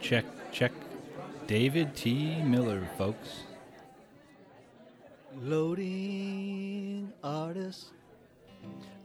[0.00, 0.72] Check, check.
[1.46, 2.42] David T.
[2.42, 3.44] Miller, folks.
[5.42, 7.92] Loading artist,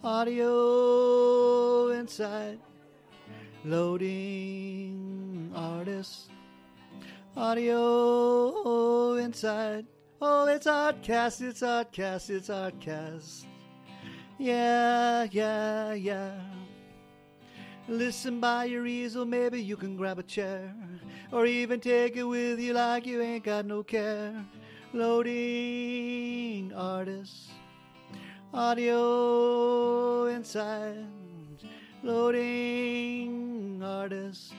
[0.03, 2.59] audio inside.
[3.65, 6.29] Loading artist,
[7.35, 9.85] audio inside.
[10.21, 13.45] Oh, it's ahtcast, it's ahtcast, it's ahtcast.
[14.37, 16.39] Yeah, yeah, yeah.
[17.87, 20.73] Listen by your easel, maybe you can grab a chair.
[21.31, 24.33] Or even take it with you like you ain't got no care.
[24.93, 27.49] Loading artists,
[28.53, 31.07] audio inside.
[32.03, 34.53] Loading artists,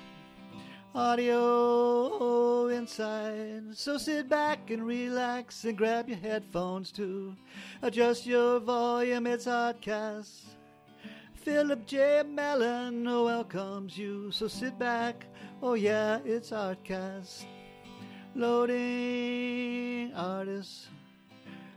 [0.94, 3.62] audio inside.
[3.72, 7.36] So sit back and relax and grab your headphones too.
[7.82, 10.53] Adjust your volume, it's ahtcast.
[11.44, 12.22] Phillip J.
[12.26, 15.26] Mellen welcomes you, so sit back.
[15.62, 17.44] Oh, yeah, it's ahtcast.
[18.34, 20.88] Loading artists,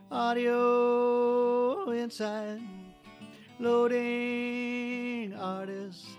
[0.10, 2.62] audio inside.
[3.60, 6.16] Loading artists,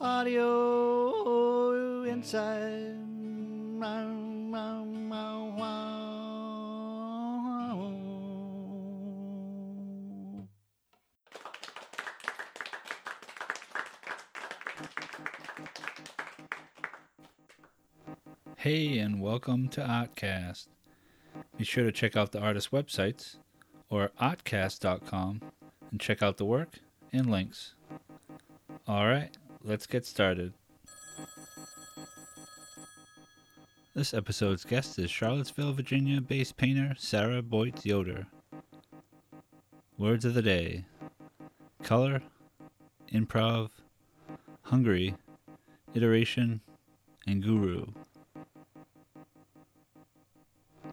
[0.00, 3.02] audio inside.
[18.62, 20.68] Hey, and welcome to ahtcast.
[21.58, 23.38] Be sure to check out the artist websites
[23.90, 25.40] or ahtcast.com
[25.90, 26.78] and check out the work
[27.12, 27.74] and links.
[28.86, 30.54] All right, let's get started.
[33.96, 38.28] This episode's guest is Charlottesville, Virginia based painter Sarah Boyts Yoder.
[39.98, 40.84] Words of the day
[41.82, 42.22] color,
[43.12, 43.70] improv,
[44.62, 45.16] hungry,
[45.94, 46.60] iteration,
[47.26, 47.86] and guru.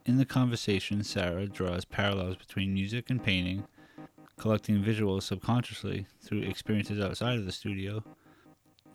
[0.09, 3.67] In the conversation, Sarah draws parallels between music and painting,
[4.39, 8.03] collecting visuals subconsciously through experiences outside of the studio,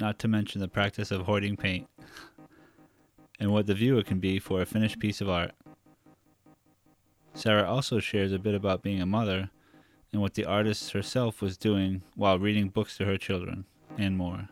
[0.01, 1.87] not to mention the practice of hoarding paint,
[3.39, 5.53] and what the viewer can be for a finished piece of art.
[7.33, 9.51] Sarah also shares a bit about being a mother
[10.13, 13.67] and what the artist herself was doing while reading books to her children,
[13.97, 14.49] and more.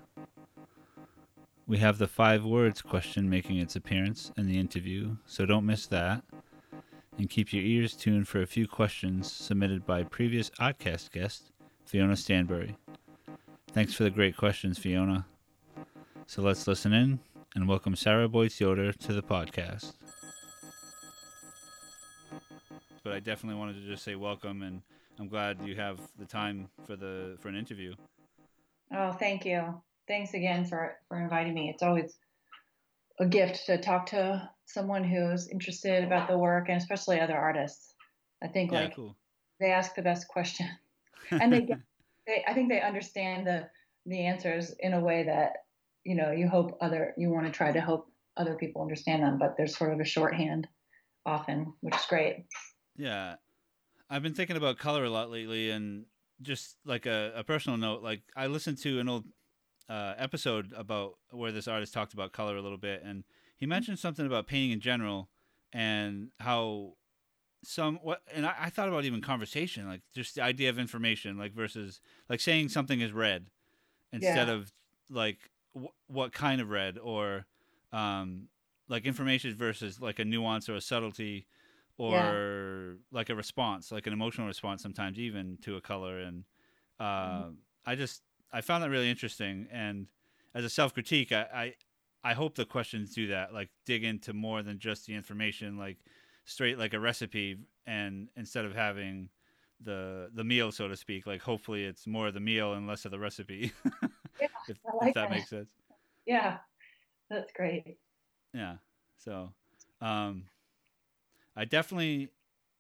[1.67, 5.89] We have the five words question making its appearance in the interview, so don't miss
[5.89, 6.23] that.
[7.19, 11.53] And keep your ears tuned for a few questions submitted by previous ahtcast guest,
[11.85, 12.77] Fiona Stanbury.
[13.73, 15.27] Thanks for the great questions, Fiona.
[16.27, 17.21] So let's listen in
[17.55, 19.93] and welcome Sarah Boyts Yoder to the podcast.
[23.05, 24.81] But I definitely wanted to just say welcome, and
[25.19, 27.95] I'm glad you have the time for the for an interview.
[28.95, 29.83] Oh, thank you.
[30.09, 31.69] Thanks again for for inviting me.
[31.69, 32.17] It's always
[33.21, 37.95] a gift to talk to someone who's interested about the work and especially other artists.
[38.43, 39.17] I think Yeah, like cool.
[39.61, 40.69] they ask the best question
[41.31, 41.79] and they get
[42.27, 43.69] they I think they understand the
[44.07, 45.53] the answers in a way that
[46.05, 49.39] you know you hope other you want to try to hope other people understand them,
[49.39, 50.67] but there's sort of a shorthand
[51.27, 52.47] often, which is great.
[52.97, 53.37] Yeah.
[54.09, 56.07] I've been thinking about color a lot lately and
[56.41, 59.25] just like a, a personal note, like I listened to an old
[59.93, 63.25] uh, episode about where this artist talked about color a little bit and
[63.59, 65.29] he mentioned something about painting in general
[65.73, 66.95] and how
[67.65, 71.39] some what and I, I thought about even conversation, like just the idea of information,
[71.39, 73.51] like versus like saying something is red
[74.13, 74.55] instead Yeah.
[74.55, 74.73] of
[75.11, 75.39] like
[75.75, 77.47] w- what kind of red or
[77.93, 78.49] um
[78.89, 81.47] like information versus like a nuance or a subtlety
[81.99, 86.19] or like a response, like an emotional response sometimes even to a color.
[86.19, 86.45] And
[86.99, 87.51] uh,
[87.87, 89.67] I just I found that really interesting.
[89.73, 90.07] And
[90.55, 91.75] as a self critique, I, I
[92.25, 95.99] I hope the questions do that, like dig into more than just the information, like
[96.45, 99.29] straight like a recipe, and instead of having
[99.81, 103.05] the the meal, so to speak, like hopefully it's more of the meal and less
[103.05, 103.73] of the recipe.
[104.41, 105.31] Yeah, if, I like if that that.
[105.31, 105.69] makes sense.
[106.27, 106.57] Yeah.
[107.31, 107.97] That's great.
[108.53, 108.77] Yeah.
[109.19, 109.53] So,
[110.01, 110.45] um,
[111.57, 112.29] I definitely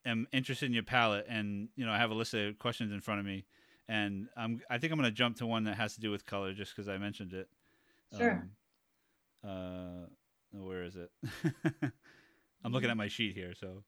[0.05, 3.01] am interested in your palette, and you know, I have a list of questions in
[3.01, 3.45] front of me,
[3.93, 6.25] and I'm I think I'm going to jump to one that has to do with
[6.25, 7.49] color, just because I mentioned it.
[8.17, 8.49] Sure.
[9.45, 10.07] Um,
[10.55, 11.11] uh, where is it?
[12.65, 13.53] I'm looking at my sheet here.
[13.59, 13.85] So.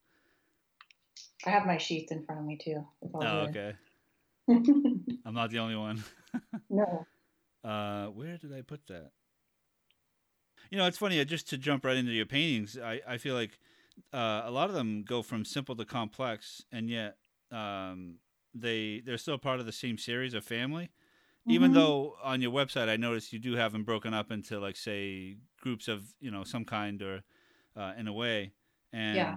[1.46, 2.86] I have my sheets in front of me too.
[3.14, 3.74] Oh, okay.
[4.48, 6.04] I'm not the only one.
[6.70, 7.06] no.
[7.64, 9.10] Uh, where did I put that?
[10.70, 11.18] You know, it's funny.
[11.18, 13.58] uh, Just to jump right into your paintings, I, I feel like
[14.12, 17.16] uh, a lot of them go from simple to complex, and yet
[17.50, 18.16] um,
[18.54, 20.90] they they're still part of the same series of family.
[21.48, 21.72] even Mhm.
[21.72, 25.38] though on your website I noticed you do have them broken up into like say
[25.60, 27.22] groups of you know some kind or
[27.76, 28.54] uh, in a way,
[28.92, 29.36] and Yeah.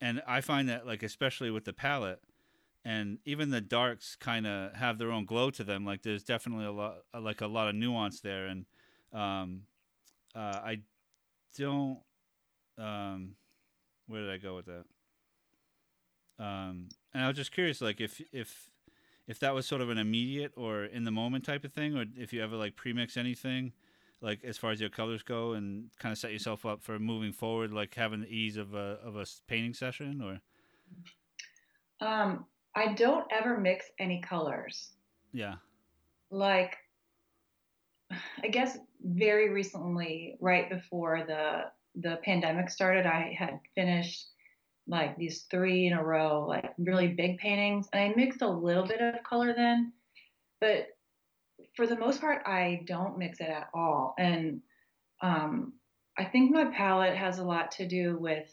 [0.00, 2.20] and I find that like especially with the palette.
[2.84, 5.84] And even the darks kind of have their own glow to them.
[5.84, 8.66] Like there's definitely a lot, like a lot of nuance there, and
[9.12, 9.66] um,
[10.34, 10.82] uh, I
[11.56, 12.02] don't.
[12.78, 13.36] Um,
[14.06, 14.84] where did I go with that?
[16.38, 18.70] Um, and I was just curious, like if if
[19.26, 22.04] if that was sort of an immediate or in the moment type of thing, or
[22.16, 23.72] if you ever like premix anything,
[24.20, 27.32] like as far as your colors go, and kind of set yourself up for moving
[27.32, 30.40] forward, like having the ease of a of a painting session, or
[32.00, 34.92] Um, I don't ever mix any colors.
[35.32, 35.56] yeah,
[36.30, 36.78] Like,
[38.42, 44.31] I guess very recently, right before the the pandemic started, I had finished
[44.92, 48.86] like these three in a row, like really big paintings, and I mixed a little
[48.86, 49.92] bit of color then,
[50.60, 50.86] but
[51.74, 54.14] for the most part, I don't mix it at all.
[54.18, 54.60] And
[55.22, 55.72] um,
[56.18, 58.48] I think my palette has a lot to do with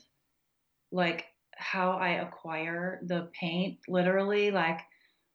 [0.92, 1.26] like
[1.56, 4.52] how I acquire the paint, literally.
[4.52, 4.80] Like,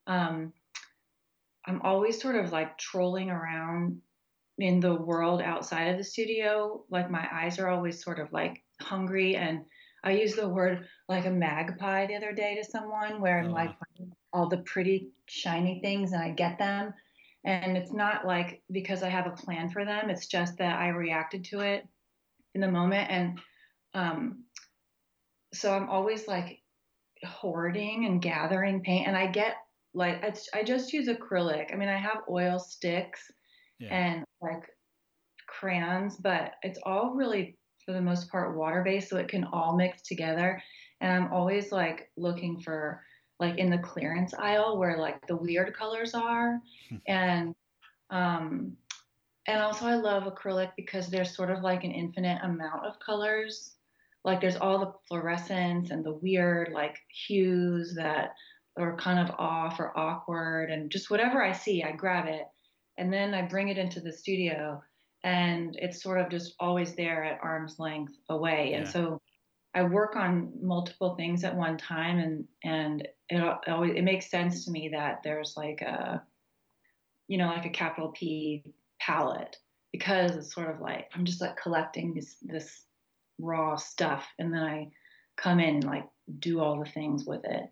[0.07, 0.53] um,
[1.67, 4.01] I'm always sort of like trolling around
[4.57, 6.83] in the world outside of the studio.
[6.89, 9.35] Like, my eyes are always sort of like hungry.
[9.35, 9.65] And
[10.05, 13.53] I used the word like a magpie the other day to someone where I'm Oh,
[13.53, 13.75] like
[14.31, 16.93] all the pretty shiny things and I get them.
[17.43, 20.89] And it's not like because I have a plan for them, it's just that I
[20.89, 21.87] reacted to it
[22.53, 23.09] in the moment.
[23.09, 23.39] And
[23.93, 24.43] um,
[25.53, 26.61] so I'm always like
[27.23, 29.07] hoarding and gathering paint.
[29.07, 29.55] And I get
[29.93, 31.73] like, it's, I just use acrylic.
[31.73, 33.31] I mean, I have oil sticks
[33.79, 34.63] yeah, and like
[35.47, 39.75] crayons, but it's all really for the most part water based, so it can all
[39.75, 40.61] mix together.
[41.01, 43.01] And I'm always like looking for
[43.39, 46.59] like in the clearance aisle where like the weird colors are,
[47.07, 47.53] and
[48.09, 48.77] um,
[49.47, 53.75] and also I love acrylic because there's sort of like an infinite amount of colors.
[54.23, 56.97] Like there's all the fluorescence and the weird like
[57.27, 58.33] hues that
[58.77, 62.47] are kind of off or awkward, and just whatever I see, I grab it
[62.97, 64.81] and then I bring it into the studio
[65.25, 68.73] and it's sort of just always there at arm's length away.
[68.73, 69.19] And so
[69.73, 74.63] I work on multiple things at one time and and it always it makes sense
[74.65, 76.23] to me that there's like a
[77.27, 78.63] you know like a capital P
[79.01, 79.57] palette
[79.91, 82.83] because it's sort of like I'm just like collecting this this
[83.39, 84.91] raw stuff and then I
[85.37, 86.05] come in and like
[86.37, 87.63] do all the things with it.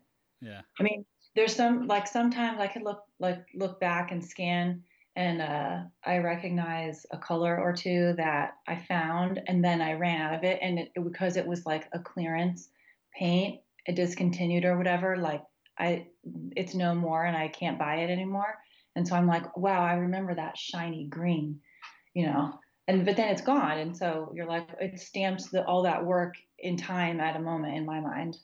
[0.42, 1.04] yeah, I mean,
[1.36, 4.82] there's some like sometimes I could look like look back and scan
[5.16, 10.20] and uh, I recognize a color or two that I found and then I ran
[10.20, 12.68] out of it and it, because it was like a clearance
[13.16, 15.16] paint, it discontinued or whatever.
[15.16, 15.42] Like
[15.78, 16.08] I,
[16.56, 18.58] it's no more and I can't buy it anymore.
[18.96, 21.60] And so I'm like, wow, I remember that shiny green,
[22.14, 22.58] you know.
[22.86, 26.34] And but then it's gone, and so you're like, it stamps the, all that work
[26.58, 28.36] in time at a moment in my mind.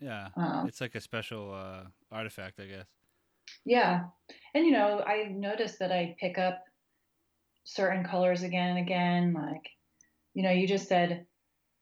[0.00, 0.28] yeah.
[0.36, 2.86] Um, It's like a special uh, artifact, I guess.
[3.64, 4.04] Yeah.
[4.54, 6.64] And you know, I noticed that I pick up
[7.64, 9.34] certain colors again and again.
[9.34, 9.68] Like,
[10.34, 11.26] you know, you just said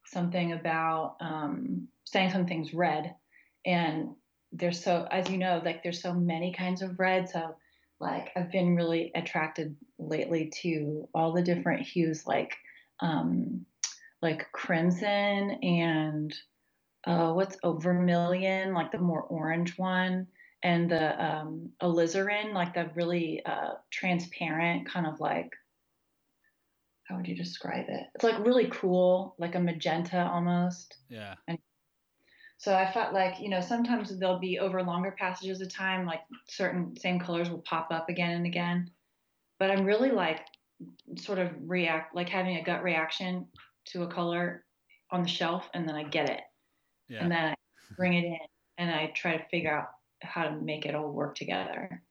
[0.06, 3.14] something about um, saying something's red.
[3.64, 4.14] And
[4.52, 7.28] there's so, as you know, like there's so many kinds of red.
[7.28, 7.56] So,
[8.00, 12.54] like, I've been really attracted lately to all the different hues, like,
[13.00, 13.64] um,
[14.20, 16.34] like crimson and
[17.06, 20.26] uh, what's oh, vermilion, like the more orange one
[20.64, 25.52] and the um, alizarin, like the really uh, transparent kind of like
[27.04, 28.06] how would you describe it?
[28.14, 30.96] It's like really cool, like a magenta almost.
[31.10, 31.58] Yeah, And
[32.56, 36.22] So I felt like you know sometimes there'll be over longer passages of time, like
[36.48, 38.90] certain same colors will pop up again and again.
[39.58, 40.40] But I'm really like
[41.16, 43.46] sort of react like having a gut reaction
[43.86, 44.64] to a color
[45.10, 46.40] on the shelf, and then I get it,
[47.08, 47.22] yeah.
[47.22, 47.54] and then I
[47.98, 48.38] bring it in,
[48.78, 49.88] and I try to figure out
[50.24, 52.02] how to make it all work together.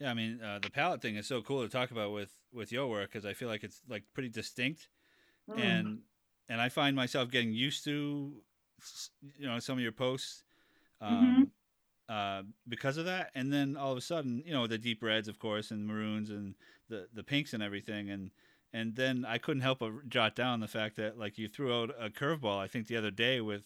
[0.00, 2.70] Yeah, I mean, uh, the palette thing is so cool to talk about with with
[2.72, 4.88] your work because I feel like it's like pretty distinct,
[5.48, 5.60] Mm.
[5.60, 5.98] and
[6.48, 8.32] and I find myself getting used to,
[9.36, 10.44] you know, some of your posts,
[11.00, 11.50] um,
[12.08, 13.30] uh, because of that.
[13.34, 16.30] And then all of a sudden, you know, the deep reds, of course, and maroons
[16.30, 16.54] and
[16.88, 18.30] the the pinks and everything, and
[18.72, 21.90] and then I couldn't help but jot down the fact that like you threw out
[21.98, 22.58] a curveball.
[22.58, 23.64] I think the other day with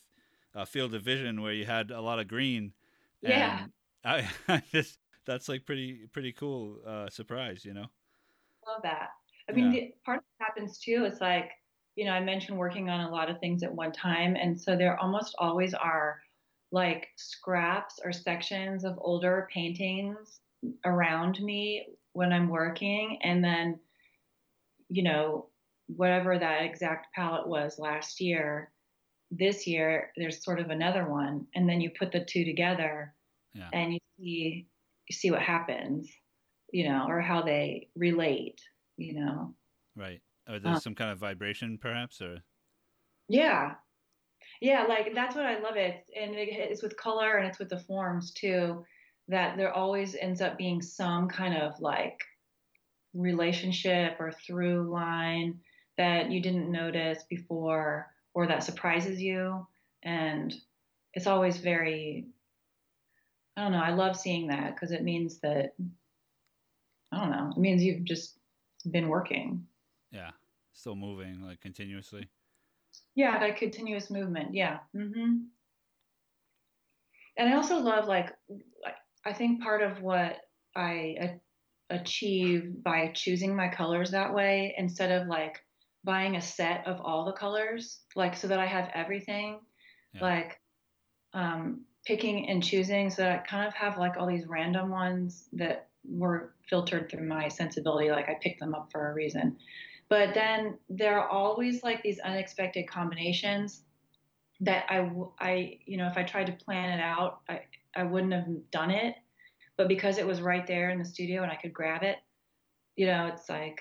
[0.55, 2.73] uh, Field of Vision where you had a lot of green.
[3.23, 3.67] Yeah.
[4.05, 7.87] I, I just that's like pretty pretty cool uh, surprise, you know.
[8.67, 9.11] Love that.
[9.49, 9.71] I mean, Yeah.
[9.71, 11.51] the part that happens too is like,
[11.97, 14.37] you know, I mentioned working on a lot of things at one time.
[14.37, 16.21] And so there almost always are
[16.71, 20.41] like scraps or sections of older paintings
[20.85, 23.81] around me when I'm working, and then,
[24.89, 25.49] you know,
[25.87, 28.73] whatever that exact palette was last year,
[29.33, 33.17] this year there's sort of another one, and then you put the two together,
[33.55, 33.71] Yeah.
[33.73, 34.69] and you see
[35.09, 36.11] you see what happens,
[36.73, 38.61] you know, or how they relate,
[38.97, 39.57] you know.
[39.97, 40.23] Right.
[40.49, 42.45] Or there's Uh, some kind of vibration, perhaps, or
[43.29, 43.77] Yeah.
[44.61, 46.05] Yeah, like that's what I love it.
[46.17, 48.85] And it, it's with color and it's with the forms too,
[49.29, 52.21] that there always ends up being some kind of like
[53.15, 55.61] relationship or through line
[55.99, 59.67] that you didn't notice before or that surprises you.
[60.03, 60.55] And
[61.15, 62.27] it's always very,
[63.57, 65.75] I don't know, I love seeing that because it means that,
[67.13, 68.39] I don't know, it means you've just
[68.91, 69.67] been working.
[70.11, 70.31] yeah,
[70.73, 72.29] still moving like continuously.
[73.15, 74.55] Yeah, that continuous movement.
[74.55, 74.79] Yeah.
[74.97, 75.37] Mm-hmm.
[77.37, 78.33] And I also love like
[79.25, 80.37] I think part of what
[80.75, 81.39] I
[81.91, 85.63] achieve by choosing my colors that way instead of like
[86.05, 89.61] buying a set of all the colors, like so that I have everything,
[90.15, 90.23] Yeah.
[90.23, 90.61] like
[91.33, 95.49] um, picking and choosing so that I kind of have like all these random ones
[95.53, 98.11] that were filtered through my sensibility.
[98.11, 99.57] Like I picked them up for a reason.
[100.09, 103.83] But then there are always like these unexpected combinations
[104.61, 107.63] that I, I you know, if I tried to plan it out, I,
[107.95, 109.15] I wouldn't have done it.
[109.77, 112.19] But because it was right there in the studio and I could grab it,
[112.95, 113.81] you know, it's like,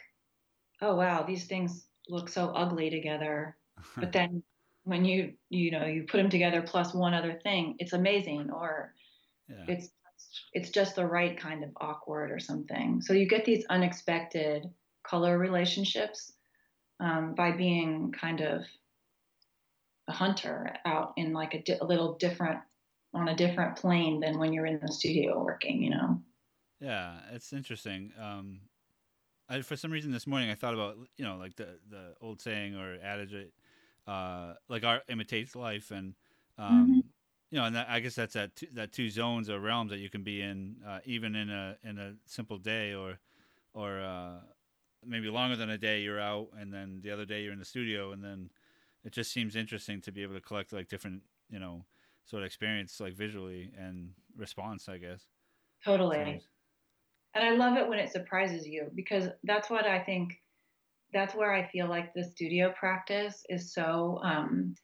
[0.82, 3.58] oh wow, these things look so ugly together.
[3.98, 4.44] But then
[4.84, 8.52] when you, you know, you put them together plus one other thing, it's amazing.
[8.52, 8.94] Or
[9.50, 9.66] yeah.
[9.68, 9.90] it's
[10.54, 13.02] it's just the right kind of awkward or something.
[13.02, 14.70] So you get these unexpected
[15.04, 16.34] color relationships
[17.00, 18.64] um, by being kind of
[20.08, 22.60] a hunter out in like a, di- a little different
[23.14, 25.82] on a different plane than when you're in the studio working.
[25.82, 26.22] You know.
[26.80, 28.12] Yeah, it's interesting.
[28.20, 28.62] Um,
[29.52, 32.42] I, for some reason this morning I thought about you know like the the old
[32.42, 33.34] saying or adage,
[34.08, 36.16] uh, like art imitates life, and
[36.58, 37.02] um,
[37.52, 39.98] you know, and that, I guess that's that two, that two zones or realms that
[40.00, 43.20] you can be in, uh, even in a in a simple day or
[43.74, 44.40] or uh,
[45.06, 47.66] maybe longer than a day you're out, and then the other day you're in the
[47.66, 48.52] studio, and then
[49.04, 51.86] it just seems interesting to be able to collect like different you know
[52.26, 55.28] sort of experience like visually and response, I guess.
[55.84, 56.42] Totally.
[57.34, 60.34] And I love it when it surprises you because that's what I think.
[61.14, 64.76] That's where I feel like the studio practice is so um,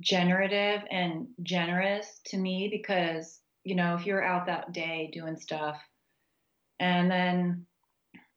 [0.00, 5.80] generative and generous to me because, you know, if you're out that day doing stuff
[6.80, 7.66] and then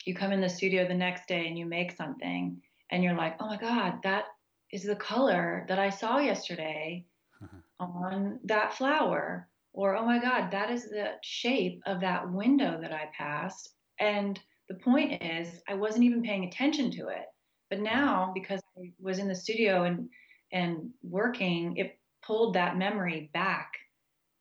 [0.05, 2.61] you come in the studio the next day and you make something
[2.91, 4.25] and you're like, oh my God, that
[4.71, 7.05] is the color that I saw yesterday
[7.79, 12.91] on that flower or oh my god that is the shape of that window that
[12.91, 13.69] i passed.
[13.99, 14.39] And
[14.69, 17.25] the point is i wasn't even paying attention to it.
[17.69, 20.09] But now because i was in the studio and
[20.51, 23.71] and working it pulled that memory back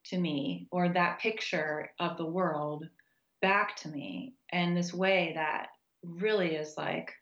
[0.06, 2.84] to me or that picture of the world
[3.40, 5.68] back to me in this way that
[6.02, 7.12] really is like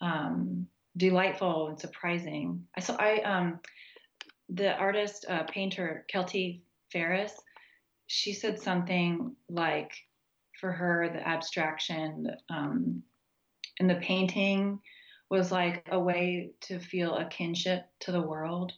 [0.00, 0.66] um,
[0.96, 2.66] delightful and surprising.
[2.76, 3.60] I saw i um
[4.48, 7.32] the artist uh, painter kelty ferris
[8.06, 9.92] she said something like
[10.60, 13.02] for her the abstraction um,
[13.80, 14.80] and the painting
[15.30, 18.72] was like a way to feel a kinship to the world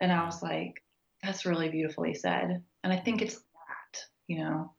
[0.00, 0.82] and i was like
[1.22, 4.74] that's really beautifully said and i think it's that you know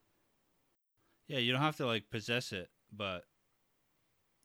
[1.27, 3.23] Yeah, you don't have to like possess it, but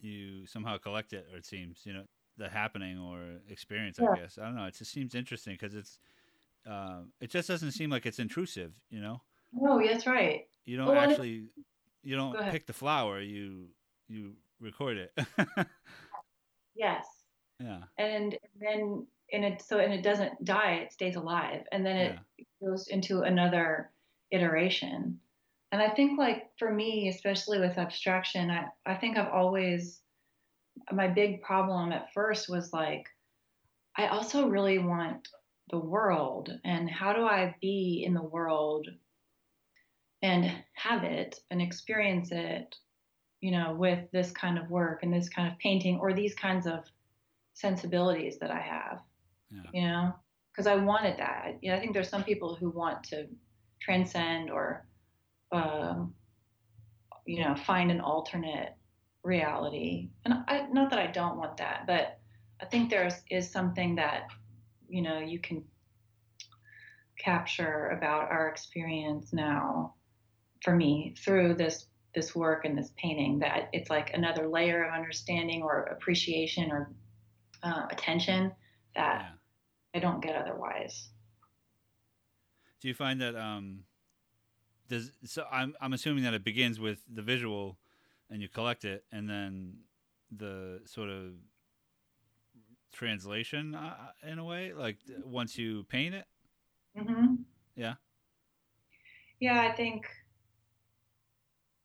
[0.01, 2.05] you somehow collect it, or it seems, you know,
[2.37, 3.99] the happening or experience.
[4.01, 4.13] Yeah.
[4.13, 4.65] I guess I don't know.
[4.65, 5.99] It just seems interesting because it's,
[6.69, 8.79] uh, it just doesn't seem like it's intrusive.
[8.91, 9.23] You know,
[9.61, 11.49] oh that's right you don't Well, actually,
[12.03, 13.21] you don't pick the flower.
[13.21, 13.69] You
[14.09, 15.13] you record it.
[16.75, 17.05] yes
[17.61, 22.19] yeah, and then and it so and it doesn't die it stays alive and then
[22.39, 23.91] it goes into another
[24.31, 25.19] iteration
[25.73, 30.01] and i think like for me especially with abstraction i, I think i've always
[30.93, 33.07] my big problem at first was like
[33.97, 35.29] i also really want
[35.71, 38.89] the world and how do i be in the world
[40.23, 42.75] and have it and experience it
[43.41, 46.67] you know with this kind of work and this kind of painting or these kinds
[46.67, 46.85] of
[47.55, 49.01] sensibilities that i have
[49.51, 50.15] yeah, you know?
[50.53, 51.59] Because i wanted that.
[51.61, 53.27] You know i think there's some people who want to
[53.81, 54.87] transcend or
[55.53, 56.15] um,
[57.27, 58.75] you know find an alternate
[59.23, 60.09] reality.
[60.25, 62.19] And I, not that i don't want that but
[62.61, 63.15] i think there's
[63.51, 64.29] something that
[64.89, 65.65] you know you can
[67.19, 69.95] capture about our experience now
[70.63, 74.95] for me through this this work and this painting that it's like another layer of
[74.95, 76.91] understanding or appreciation or
[77.63, 78.53] uh, attention
[78.95, 79.29] that Yeah.
[79.95, 81.09] I don't get otherwise.
[82.81, 83.85] Do you find that um
[84.89, 87.79] does so I'm I'm assuming that it begins with the visual
[88.31, 89.79] and you collect it and then
[90.31, 91.33] the sort of
[92.93, 93.95] translation uh,
[94.27, 96.27] in a way like once you paint it
[96.97, 97.35] hmm
[97.77, 97.95] Yeah.
[99.41, 100.05] Yeah, I think.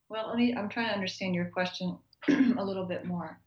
[0.10, 0.56] Well, let me.
[0.56, 1.98] I'm trying to understand your question
[2.30, 3.40] a little bit more.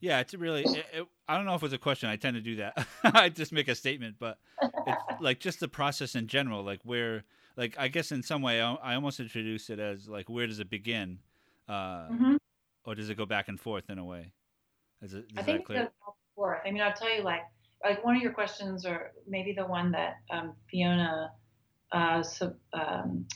[0.00, 2.40] yeah it's really it, it, I don't know if it's a question I tend to
[2.40, 4.38] do that I just make a statement but
[4.86, 7.24] it's like just the process in general like where
[7.56, 10.60] like I guess in some way I, I almost introduce it as like where does
[10.60, 11.18] it begin
[11.68, 12.36] uh Mhm.
[12.84, 14.32] or does it go back and forth in a way
[15.02, 15.90] is it is I that think clear the
[16.34, 16.60] forth.
[16.66, 17.42] I mean, I'll tell you, like,
[17.82, 21.30] like one of your questions, or maybe the one that um, Fiona
[21.92, 23.26] uh, sub, um,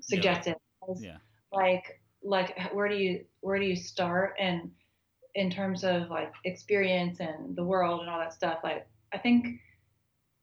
[0.00, 1.16] suggested, was yeah
[1.52, 4.70] like, like where do you where do you start, and
[5.34, 8.58] in terms of like experience and the world and all that stuff.
[8.64, 9.60] Like, I think,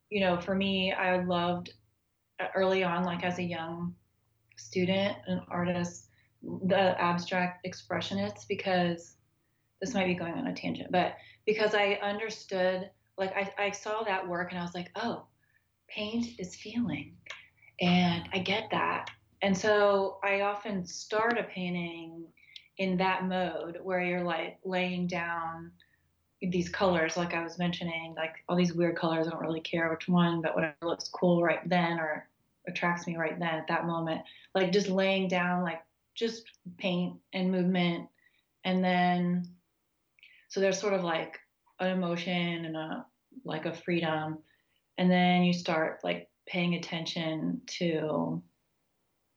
[0.09, 1.73] you know, for me, I loved
[2.39, 3.95] uh, early on, like as a young
[4.55, 6.09] student, and artist,
[6.41, 9.16] the abstract expressionists, because
[9.81, 11.15] this might be going on a tangent, but
[11.45, 15.25] because I understood, like I, I saw that work and I was like, oh,
[15.87, 17.15] paint is feeling.
[17.79, 19.09] And I get that.
[19.41, 22.25] And so I often start a painting
[22.77, 25.71] in that mode where you're like laying down
[26.41, 29.27] these colors, like I was mentioning, like all these weird colors.
[29.27, 32.27] I don't really care which one, but whatever looks cool right then or
[32.67, 34.21] attracts me right then at that moment.
[34.53, 35.81] Like just laying down, like
[36.13, 36.43] just
[36.77, 38.07] paint and movement.
[38.63, 39.47] And then
[40.49, 41.37] so there's sort of like
[41.79, 43.05] an emotion and a
[43.45, 44.39] like a freedom.
[44.97, 48.41] And then you start like paying attention to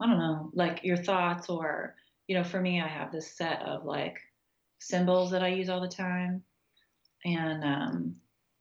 [0.01, 1.97] i don't know like your thoughts or
[2.29, 4.17] you know for me i have this set of like
[4.79, 6.43] symbols that i use all the time.
[7.25, 8.17] And um,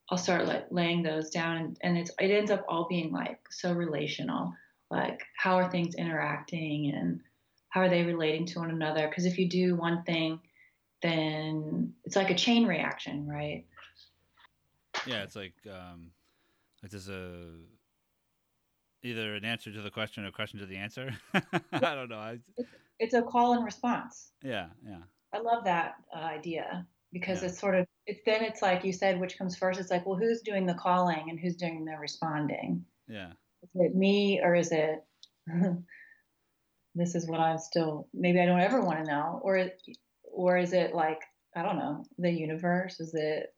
[0.09, 3.71] i'll start like laying those down and, it's it ends up all being like so
[3.71, 4.51] relational.
[4.91, 7.21] Like how are things interacting and
[7.69, 9.07] how are they relating to one another?
[9.07, 10.39] Because if you do one thing
[11.01, 13.65] then it's like a chain reaction, right?
[15.05, 16.11] Yeah, it's like um,
[16.83, 17.45] like there's a
[19.03, 21.13] either an answer to the question or a question to the answer.
[21.33, 22.17] I don't know.
[22.17, 22.39] I,
[22.99, 24.31] It's a call and response.
[24.43, 24.97] yeah, yeah,
[25.33, 27.47] I love that uh, idea because Yeah.
[27.49, 29.79] it's sort of it's then it's like you said, which comes first?
[29.79, 32.83] It's like, well, who's doing the calling and who's doing the responding?
[33.07, 33.31] yeah,
[33.63, 35.03] Is it me or is it?
[36.95, 38.07] this is what I'm still.
[38.13, 39.69] Maybe I don't ever want to know, or
[40.39, 41.21] or is it like
[41.53, 43.01] I don't know the universe?
[43.01, 43.53] Is it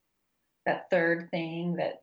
[0.65, 2.01] that third thing that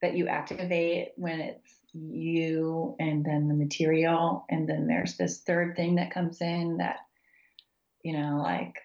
[0.00, 5.76] that you activate when it's you and then the material and then there's this third
[5.76, 6.98] thing that comes in that
[8.02, 8.76] you know like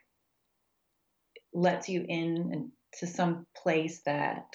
[1.54, 4.46] lets you in to some place that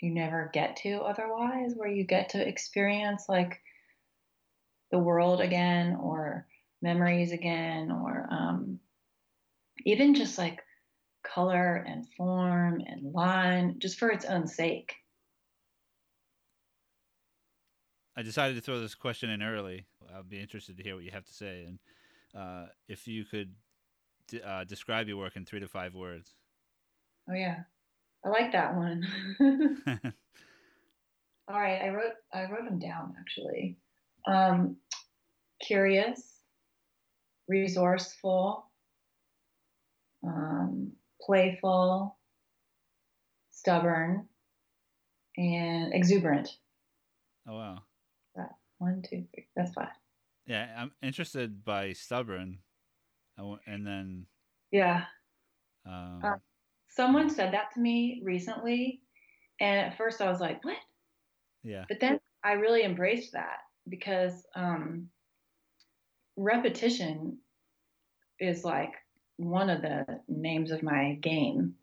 [0.00, 3.60] you never get to otherwise where you get to experience like
[4.90, 6.46] the world again or
[6.80, 8.77] memories again or um,
[9.84, 10.60] even just like
[11.24, 14.94] color and form and line just for its own sake.
[18.16, 19.86] I decided to throw this question in early.
[20.12, 21.78] I'll be interested to hear what you have to say, and
[22.36, 23.54] uh, if you could
[24.26, 26.34] d- uh, describe your work in three to five words.
[27.30, 27.60] oh yeah.
[28.24, 29.06] I like that one.
[31.48, 31.80] All right.
[31.82, 33.76] I wrote i wrote them down actually.
[34.26, 34.76] Um,
[35.60, 36.38] curious
[37.48, 38.67] resourceful
[40.24, 42.16] um, playful
[43.50, 44.26] stubborn
[45.36, 46.56] and exuberant.
[47.48, 47.78] Oh wow.
[48.36, 49.88] That, one two three that's five.
[50.46, 52.58] Yeah, I'm interested by stubborn,
[53.36, 54.26] and then
[54.70, 55.04] yeah.
[55.86, 56.36] Um, Uh,
[56.88, 59.00] someone said that to me recently
[59.60, 60.76] and at first i was like what?
[61.62, 65.08] Yeah, but then i really embraced that because um,
[66.36, 67.38] repetition
[68.40, 68.92] is like
[69.38, 71.74] one of the names of my game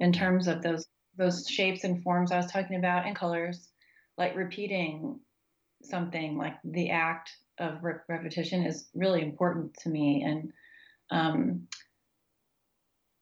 [0.00, 3.68] in terms of those those shapes and forms i was talking about and colors
[4.18, 5.18] like repeating
[5.82, 10.22] something like the act of re- repetition is really important to me.
[10.24, 10.52] And
[11.10, 11.68] um,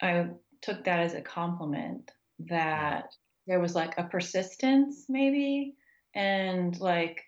[0.00, 0.26] i
[0.62, 3.12] took that as a compliment that
[3.46, 5.74] there was like a persistence maybe
[6.14, 7.22] and like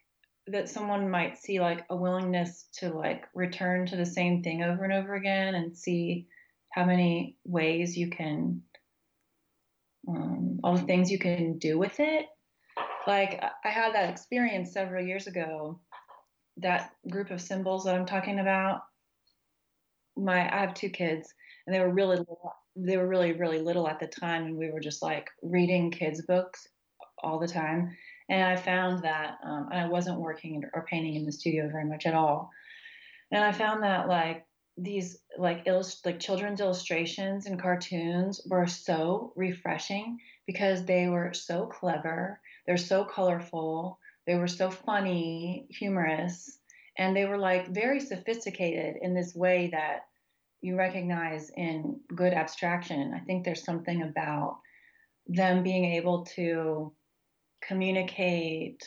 [0.47, 4.85] that someone might see like a willingness to like return to the same thing over
[4.85, 6.27] and over again and see
[6.75, 8.63] how many ways you can
[10.09, 12.27] um, all the things you can do with it
[13.07, 15.81] like I- had that experience several years ago
[16.59, 18.83] that group of symbols that i'm talking about
[20.17, 21.33] my I have two kids,
[21.67, 24.71] and they were really little, they were really really little at the time, and we
[24.71, 26.67] were just like reading kids books
[27.23, 27.97] all the time.
[28.29, 31.85] And I found that, um, and I wasn't working or painting in the studio very
[31.85, 32.51] much at all.
[33.31, 39.33] And I found that like these like illust- like children's illustrations and cartoons were so
[39.37, 46.59] refreshing because they were so clever, they're so colorful, they were so funny, humorous,
[46.99, 50.07] and they were like very sophisticated in this way that
[50.61, 53.13] you recognize in good abstraction.
[53.15, 54.59] I think there's something about
[55.27, 56.93] them being able to
[57.63, 58.83] communicate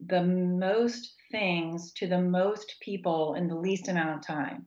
[0.00, 4.66] the most things to the most people in the least amount of time.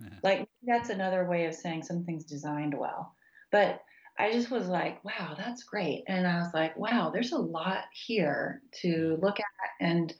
[0.00, 0.08] Yeah.
[0.22, 3.14] Like that's another way of saying something's designed well.
[3.50, 3.80] But
[4.18, 6.02] I just was like, wow, that's great.
[6.08, 9.46] And I was like, wow, there's a lot here to look at
[9.80, 10.12] and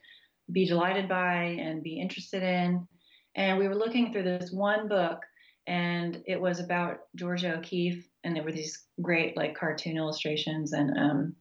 [0.51, 2.87] be delighted by and be interested in.
[3.35, 5.19] And we were looking through this one book,
[5.67, 10.73] and it was about Georgia O'Keeffe, and there were these great like cartoon illustrations.
[10.73, 11.37] And um,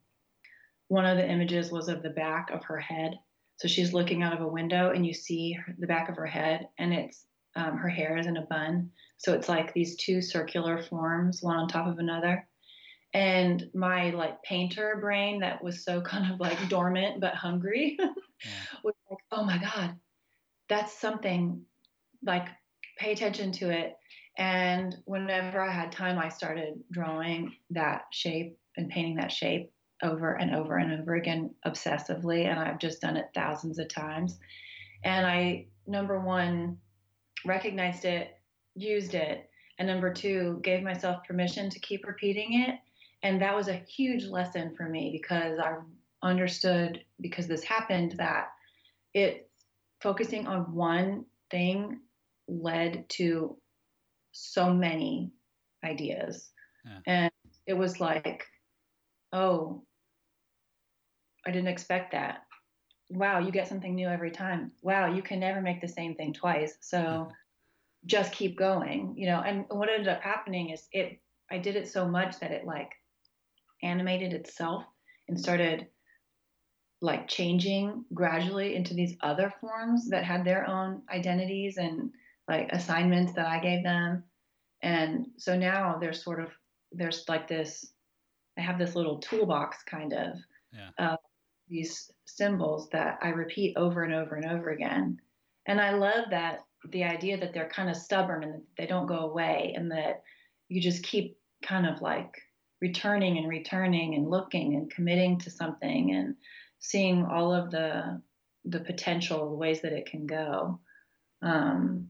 [0.87, 3.13] one of the images was of the back of her head.
[3.57, 6.67] So she's looking out of a window, and you see the back of her head,
[6.79, 7.26] and it's
[7.57, 8.91] um, her hair is in a bun.
[9.17, 12.47] So it's like these two circular forms, one on top of another.
[13.13, 18.09] And my like painter brain that was so kind of like dormant but hungry yeah.
[18.83, 19.95] was like, oh my God,
[20.69, 21.63] that's something
[22.23, 22.47] like
[22.97, 23.95] pay attention to it.
[24.37, 29.71] And whenever I had time, I started drawing that shape and painting that shape
[30.03, 32.45] over and over and over again obsessively.
[32.45, 34.37] And I've just done it thousands of times.
[35.03, 36.77] And I, number one,
[37.47, 38.37] recognized it,
[38.75, 42.75] used it, and number two, gave myself permission to keep repeating it.
[43.23, 45.75] And that was a huge lesson for me because I
[46.23, 48.49] understood, because this happened, that
[49.13, 49.49] it
[50.01, 51.99] focusing on one thing
[52.47, 53.57] led to
[54.31, 55.31] so many
[55.83, 56.51] ideas.
[56.85, 56.99] Yeah.
[57.07, 57.31] And
[57.65, 58.45] it was like,
[59.33, 59.83] oh,
[61.45, 62.46] I didn't expect that
[63.09, 64.71] wow, you get something new every time.
[64.81, 66.77] Wow, you can never make the same thing twice.
[66.81, 67.29] So
[68.05, 69.41] just keep going, you know.
[69.41, 72.91] And what ended up happening is it I did it so much that it like
[73.83, 74.83] animated itself
[75.27, 75.87] and started
[77.01, 82.09] like changing gradually into these other forms that had their own identities and
[82.47, 84.23] like assignments that I gave them.
[84.81, 86.49] And so now there's sort of
[86.91, 87.85] there's like this
[88.57, 90.37] I have this little toolbox kind of
[90.73, 91.15] yeah
[91.69, 95.19] these symbols that I repeat over and over and over again.
[95.65, 96.59] And I love that
[96.89, 100.21] the idea that they're kind of stubborn and they don't go away and that
[100.69, 102.31] you just keep kind of like
[102.81, 106.35] returning and returning and looking and committing to something and
[106.79, 108.21] seeing all of the
[108.65, 110.79] the potential ways that it can go
[111.41, 112.07] um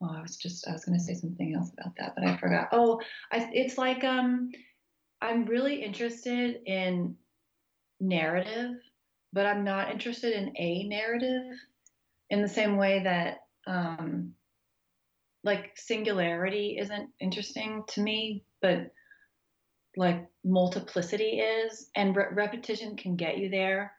[0.00, 2.36] well i was just i was going to say something else about that but i
[2.36, 3.00] forgot oh
[3.32, 4.50] I, it's like um
[5.22, 7.16] i'm really interested in
[8.00, 8.76] narrative,
[9.32, 11.52] but I'm not interested in a narrative
[12.30, 14.32] in the same way that um,
[15.44, 18.90] like singularity isn't interesting to me, but
[19.96, 23.92] like multiplicity is, and re- repetition can get you there.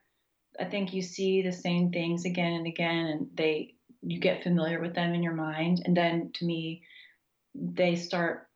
[0.58, 4.80] I think you see the same things again and again, and they you get familiar
[4.80, 6.82] with them in your mind, and then to me,
[7.54, 8.48] they start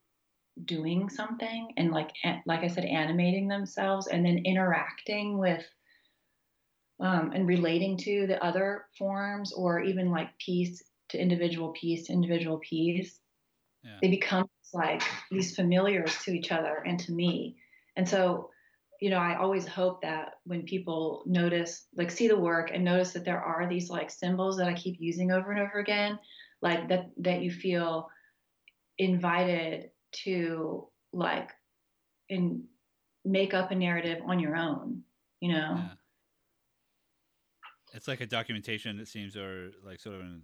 [0.64, 2.10] doing something and like
[2.46, 5.64] like I said animating themselves and then interacting with
[6.98, 12.12] um, and relating to the other forms or even like piece to individual piece to
[12.12, 13.20] individual piece
[13.84, 13.98] yeah.
[14.00, 17.56] they become like these familiars to each other and to me
[17.96, 18.50] and so
[19.00, 23.12] you know i always hope that when people notice like see the work and notice
[23.12, 26.18] that there are these like symbols that i keep using over and over again
[26.62, 28.08] like that that you feel
[28.98, 29.90] invited
[30.24, 31.50] to like
[32.30, 32.62] and
[33.24, 35.02] make up a narrative on your own
[35.40, 35.88] you know yeah.
[37.92, 40.42] it's like a documentation it seems or like sort of an,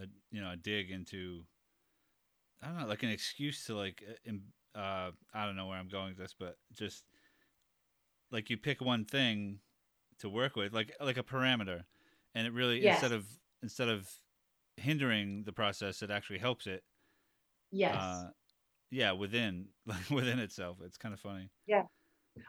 [0.00, 1.42] a you know a dig into
[2.62, 4.02] i don't know like an excuse to like
[4.74, 7.04] uh i don't know where i'm going with this but just
[8.30, 9.58] like you pick one thing
[10.18, 11.82] to work with like like a parameter
[12.34, 13.02] and it really yes.
[13.02, 13.26] instead of
[13.62, 14.10] instead of
[14.76, 16.82] hindering the process it actually helps it
[17.70, 18.24] yes uh,
[18.90, 21.50] yeah within like within itself it's kind of funny.
[21.66, 21.82] Yeah.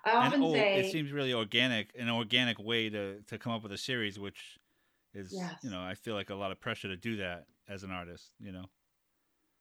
[0.05, 3.53] I often and, oh, say it seems really organic an organic way to to come
[3.53, 4.57] up with a series which
[5.13, 5.55] is yes.
[5.63, 8.31] you know i feel like a lot of pressure to do that as an artist
[8.39, 8.65] you know?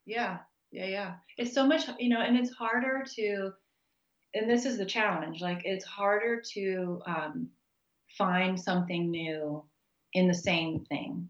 [0.05, 0.39] Yeah
[0.73, 1.15] yeah yeah.
[1.39, 3.53] It's so much you know and it's harder to
[4.35, 7.49] and this is the challenge like it's harder to um,
[8.19, 9.65] find something new
[10.13, 11.29] in the same thing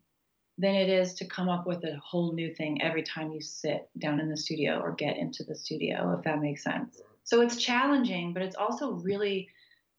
[0.59, 3.89] than it is to come up with a whole new thing every time you sit
[3.99, 7.01] down in the studio or get into the studio, if that makes sense.
[7.25, 9.49] So it's challenging, but it's also really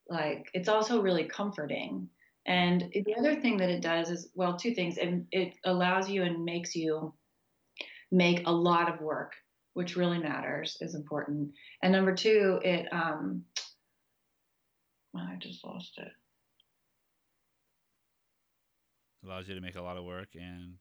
[0.09, 2.09] like, it's also really comforting.
[2.45, 4.97] And the other thing that it does is, well, two things.
[4.97, 7.13] It, it allows you and makes you
[8.11, 9.33] make a lot of work,
[9.73, 11.51] which really matters, is important.
[11.83, 13.43] And number two, it, um,
[15.13, 16.07] I just lost it.
[19.27, 20.73] Allows you to make a lot of work and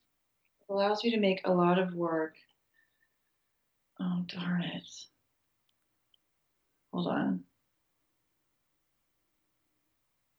[0.70, 2.34] allows you to make a lot of work.
[4.00, 4.88] Oh darn it.
[6.92, 7.40] Hold on.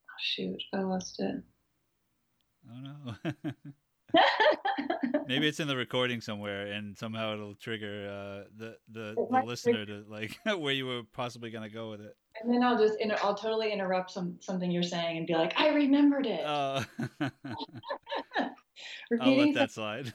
[0.09, 1.43] Oh, shoot, I lost it.
[2.71, 2.79] Oh
[3.25, 3.31] no.
[5.27, 9.85] Maybe it's in the recording somewhere, and somehow it'll trigger uh, the the, the listener
[9.85, 12.15] to like where you were possibly gonna go with it.
[12.41, 15.53] And then I'll just inter- I'll totally interrupt some something you're saying and be like,
[15.59, 16.45] I remembered it.
[16.45, 16.83] Uh,
[19.21, 20.13] I'll let that slide.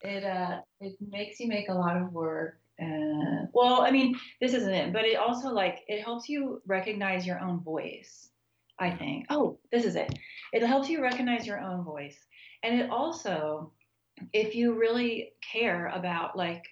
[0.00, 2.60] it uh it makes you make a lot of work.
[2.78, 7.26] And well, I mean, this isn't it, but it also like it helps you recognize
[7.26, 8.30] your own voice.
[8.78, 9.26] I think.
[9.30, 10.18] Oh, this is it.
[10.52, 12.18] It helps you recognize your own voice.
[12.62, 13.72] And it also,
[14.32, 16.64] if you really care about like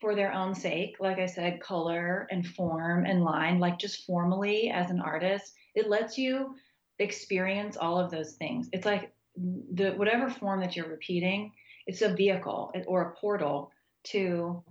[0.00, 4.70] for their own sake, like I said, color and form and line, like just formally
[4.70, 6.54] as an artist, it lets you
[6.98, 8.68] experience all of those things.
[8.72, 11.52] It's like the whatever form that you're repeating,
[11.86, 13.70] it's a vehicle or a portal
[14.04, 14.62] to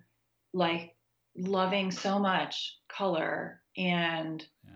[0.53, 0.95] like
[1.37, 4.71] loving so much color and yeah.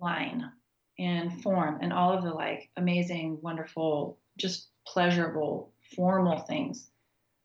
[0.00, 0.50] line
[0.98, 6.90] and form and all of the like amazing, wonderful, just pleasurable, formal things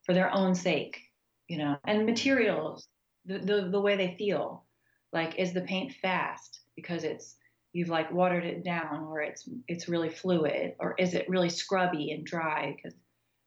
[0.05, 0.99] for their own sake
[1.47, 2.87] you know, and materials,
[3.25, 4.63] the, the, the way they feel.
[5.11, 7.35] Like, is the paint fast because it's
[7.71, 12.11] you've like watered it down, or it's it's really fluid, or is it really scrubby
[12.11, 12.97] and dry because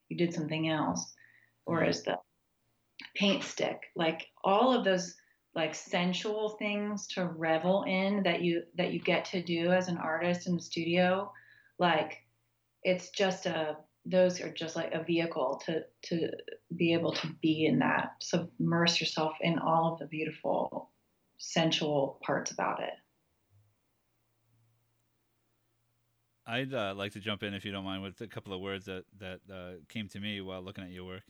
[0.08, 1.12] you did something else,
[1.64, 2.18] or is the
[3.16, 3.80] paint stick?
[3.96, 5.16] Like all of those
[5.56, 9.96] like sensual things to revel in that you that you get to do as an
[9.96, 11.32] artist in the studio
[11.78, 12.22] like
[12.82, 16.30] it's just a those are just like a vehicle to to
[16.76, 18.12] be able to be in that.
[18.20, 20.90] Submerge yourself in all of the beautiful
[21.38, 22.94] sensual parts about it.
[26.46, 28.86] I'd uh, like to jump in if you don't mind with a couple of words
[28.86, 31.22] that that uh, came to me while looking at your work.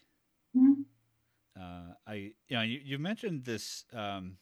[0.55, 0.83] Mm-hmm.
[1.59, 4.37] Uh, i you know you, you mentioned this um,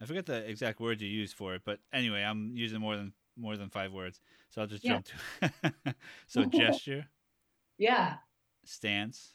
[0.00, 3.12] i forget the exact words you used for it but anyway i'm using more than
[3.36, 4.20] more than five words
[4.50, 5.00] so i'll just yeah.
[5.00, 5.06] jump
[5.62, 5.94] to
[6.26, 7.06] so gesture
[7.80, 8.16] yeah.
[8.64, 9.32] Stance,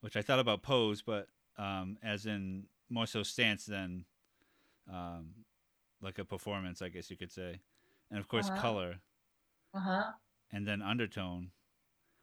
[0.00, 4.06] which I thought about pose, but um, as in more so stance than
[4.90, 5.28] um,
[6.00, 7.60] like a performance, I guess you could say.
[8.10, 8.60] And of course, uh-huh.
[8.60, 8.96] color.
[9.74, 10.04] Uh huh.
[10.50, 11.50] And then undertone,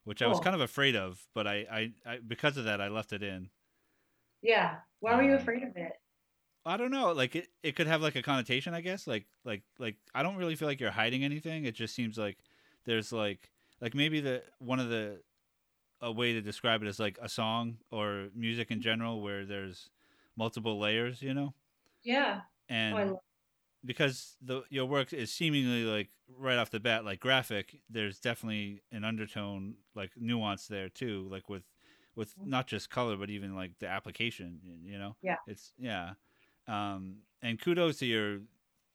[0.03, 0.27] which cool.
[0.27, 3.13] I was kind of afraid of, but I, I, I, because of that, I left
[3.13, 3.49] it in.
[4.41, 4.75] Yeah.
[4.99, 5.93] Why were you um, afraid of it?
[6.65, 7.11] I don't know.
[7.11, 9.07] Like it, it could have like a connotation, I guess.
[9.07, 11.65] Like, like, like I don't really feel like you're hiding anything.
[11.65, 12.37] It just seems like
[12.85, 13.49] there's like
[13.81, 15.19] like maybe the one of the
[16.01, 19.89] a way to describe it is like a song or music in general where there's
[20.35, 21.53] multiple layers, you know?
[22.03, 22.41] Yeah.
[22.67, 23.21] And oh,
[23.85, 28.81] because the your work is seemingly like right off the bat like graphic, there's definitely
[28.91, 31.63] an undertone like nuance there too, like with
[32.15, 35.15] with not just color but even like the application, you know?
[35.21, 35.37] Yeah.
[35.47, 36.13] It's yeah.
[36.67, 38.39] Um and kudos to your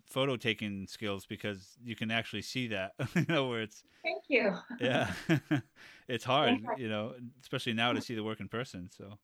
[0.06, 4.54] photo taking skills because you can actually see that you know where it's thank you
[4.80, 5.12] yeah
[6.08, 9.18] it's hard you know especially now to see the work in person so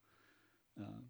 [0.79, 1.05] um,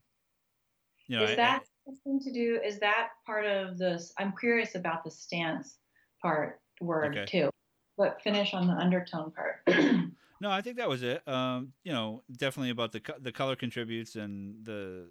[1.07, 4.33] you know is I, that I, something to do is that part of this i'm
[4.39, 5.77] curious about the stance
[6.21, 7.25] part word okay.
[7.25, 7.49] too
[7.97, 9.61] but finish on the undertone part
[10.41, 14.15] no i think that was it um, you know definitely about the the color contributes
[14.15, 15.07] and the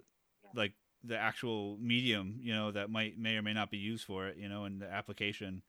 [0.53, 0.73] like
[1.07, 4.37] the actual medium, you know, that might may or may not be used for it,
[4.37, 5.61] you know, and the application.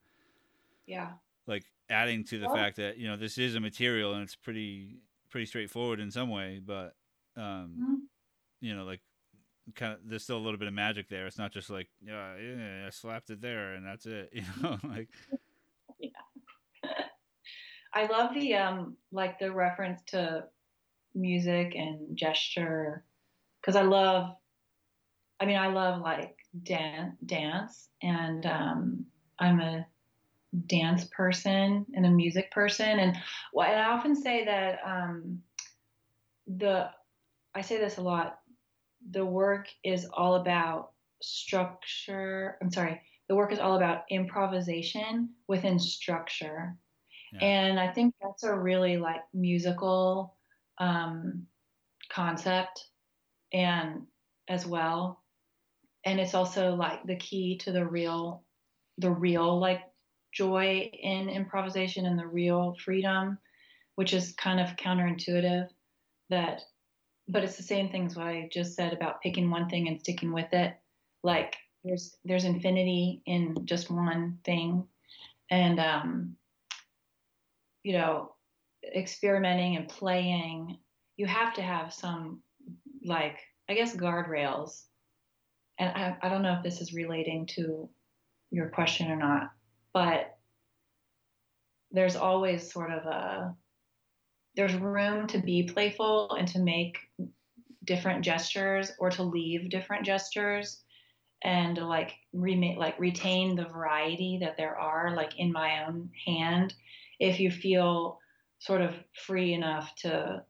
[0.87, 1.11] Yeah.
[1.47, 4.35] Like adding to the well, fact that you know this is a material and it's
[4.35, 4.97] pretty
[5.31, 6.95] pretty straightforward in some way, but
[7.37, 7.95] um, mm-hmm.
[8.61, 9.01] you know, like
[9.75, 11.27] kind of there's still a little bit of magic there.
[11.27, 14.79] It's not just like yeah, yeah I slapped it there and that's it, you know,
[14.85, 15.09] like.
[15.99, 16.11] yeah.
[17.95, 20.45] I love the um like the reference to
[21.15, 23.05] music and gesture
[23.61, 24.37] because I love
[25.41, 29.07] I mean, I love like dance, dance, and um,
[29.39, 29.87] I'm a
[30.67, 33.17] dance person and a music person, and
[33.53, 35.43] well, and I often say that um,
[36.47, 36.89] the
[37.55, 38.39] I say this a lot.
[39.11, 40.91] The work is all about
[41.23, 42.57] structure.
[42.61, 43.01] I'm sorry.
[43.29, 46.77] The work is all about improvisation within structure.
[47.33, 47.45] Yeah.
[47.45, 50.37] And I think that's a really like musical
[50.79, 51.47] um,
[52.09, 52.87] concept
[53.53, 54.07] and
[54.49, 55.23] as well.
[56.05, 58.45] And it's also like the key to the real,
[58.99, 59.83] the real like
[60.33, 63.39] joy in improvisation and the real freedom,
[63.97, 65.69] which is kind of counterintuitive
[66.31, 66.63] that,
[67.29, 70.33] but it's the same things what I just said about picking one thing and sticking
[70.33, 70.75] with it.
[71.23, 74.87] Like there's, there's infinity in just one thing.
[75.51, 76.37] And, um,
[77.83, 78.33] you know,
[78.95, 80.79] experimenting and playing,
[81.17, 82.43] you have to have some
[83.05, 84.83] like I guess guardrails.
[85.79, 87.89] And I, I don't know if this is relating to
[88.51, 89.51] your question or not,
[89.93, 90.39] but
[91.91, 93.55] there's always sort of a
[94.57, 96.99] there's room to be playful and to make
[97.85, 100.83] different gestures or to leave different gestures
[101.43, 106.75] and like remake like retain the variety that there are like in my own hand.
[107.21, 108.19] If you feel
[108.59, 108.95] sort of
[109.27, 110.43] free enough to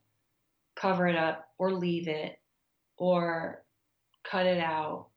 [0.77, 2.38] cover it up or leave it
[2.97, 3.64] or
[4.25, 5.09] cut it out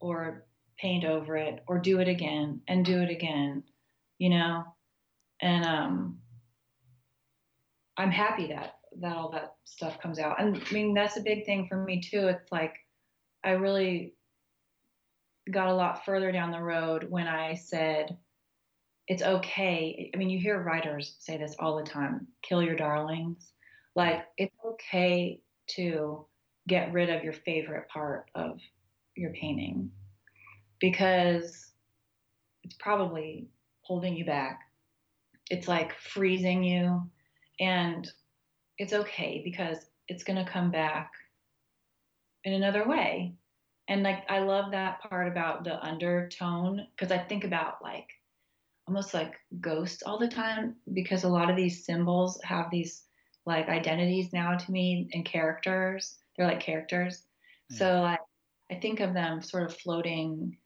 [0.00, 0.46] or
[0.78, 3.62] paint over it or do it again and do it again
[4.18, 4.64] you know?
[5.40, 6.18] And um
[7.98, 11.44] i'm happy that that all that stuff comes out and i mean that's a big
[11.44, 12.74] thing for me too it's like
[13.44, 14.14] i really
[15.50, 18.16] got a lot further down the road when i said
[19.06, 23.52] it's okay i mean you hear writers say this all the time kill your darlings
[23.94, 26.24] like it's okay to
[26.66, 28.58] get rid of your favorite part of
[29.16, 29.90] your painting
[30.80, 31.72] because
[32.62, 33.48] it's probably
[33.80, 34.60] holding you back.
[35.50, 37.08] It's like freezing you.
[37.60, 38.08] And
[38.78, 41.10] it's okay because it's going to come back
[42.44, 43.34] in another way.
[43.88, 48.06] And like, I love that part about the undertone because I think about like
[48.86, 53.04] almost like ghosts all the time because a lot of these symbols have these
[53.46, 57.24] like identities now to me and characters they're like characters.
[57.70, 57.76] Yeah.
[57.76, 58.18] So I,
[58.70, 60.56] I think of them sort of floating,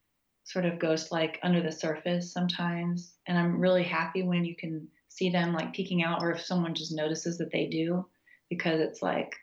[0.45, 3.15] sort of ghost like under the surface sometimes.
[3.27, 6.75] And I'm really happy when you can see them like peeking out, or if someone
[6.75, 8.07] just notices that they do,
[8.49, 9.35] because it's like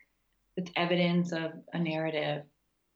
[0.56, 2.42] it's evidence of a narrative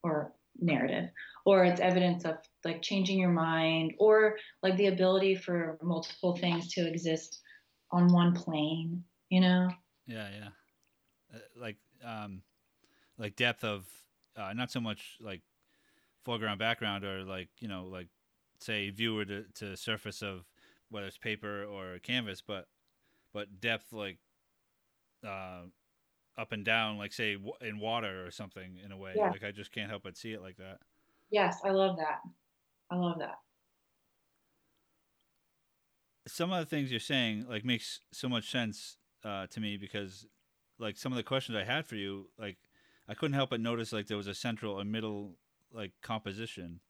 [0.02, 1.10] or narrative,
[1.44, 6.72] or it's evidence of like changing your mind, or like the ability for multiple things
[6.72, 7.40] to exist
[7.90, 9.68] on one plane, you know?
[10.06, 10.48] Yeah, yeah.
[11.32, 12.42] Uh, like, um,
[13.18, 13.86] like depth of
[14.36, 15.42] uh, not so much like
[16.24, 18.08] foreground background or like you know like
[18.58, 20.44] say viewer to, to surface of
[20.90, 22.66] whether it's paper or canvas but
[23.32, 24.18] but depth like
[25.26, 25.62] uh,
[26.38, 29.30] up and down like say w- in water or something in a way yeah.
[29.30, 30.78] like i just can't help but see it like that
[31.30, 32.20] yes i love that
[32.90, 33.38] i love that
[36.26, 40.26] some of the things you're saying like makes so much sense uh, to me because
[40.78, 42.58] like some of the questions i had for you like
[43.08, 45.36] I couldn't help but notice like there was a central and middle
[45.72, 46.80] like composition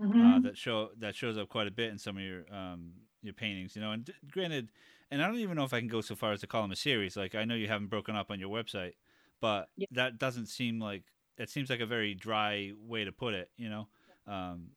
[0.00, 0.26] uh, mm-hmm.
[0.26, 2.92] uh, that show that shows up quite a bit in some of your um,
[3.22, 3.76] your paintings.
[3.76, 4.70] You know, and d- granted,
[5.10, 6.72] and I don't even know if I can go so far as to call them
[6.72, 7.16] a series.
[7.16, 8.92] Like I know you haven't broken up on your website,
[9.40, 9.86] but yeah.
[9.92, 11.04] that doesn't seem like
[11.36, 13.50] it seems like a very dry way to put it.
[13.56, 13.88] You know.
[14.26, 14.70] Um,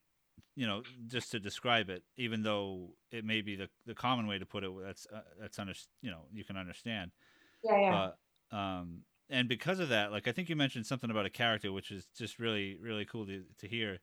[0.55, 4.37] you know, just to describe it, even though it may be the, the common way
[4.37, 7.11] to put it, that's uh, that's under, you know you can understand.
[7.63, 8.09] Yeah, yeah.
[8.51, 8.99] But um,
[9.29, 12.05] and because of that, like I think you mentioned something about a character, which is
[12.17, 13.99] just really really cool to to hear,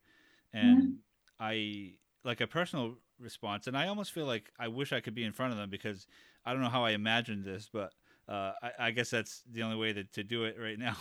[0.53, 0.91] and mm-hmm.
[1.39, 1.93] I
[2.25, 5.33] like a personal response, and I almost feel like I wish I could be in
[5.33, 6.07] front of them because
[6.45, 7.93] I don't know how I imagined this, but
[8.29, 10.97] uh, I, I, guess that's the only way to, to do it right now,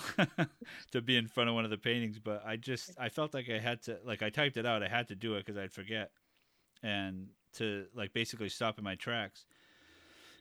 [0.91, 2.19] to be in front of one of the paintings.
[2.19, 4.87] But I just I felt like I had to like I typed it out, I
[4.87, 6.11] had to do it because I'd forget,
[6.81, 9.45] and to like basically stop in my tracks.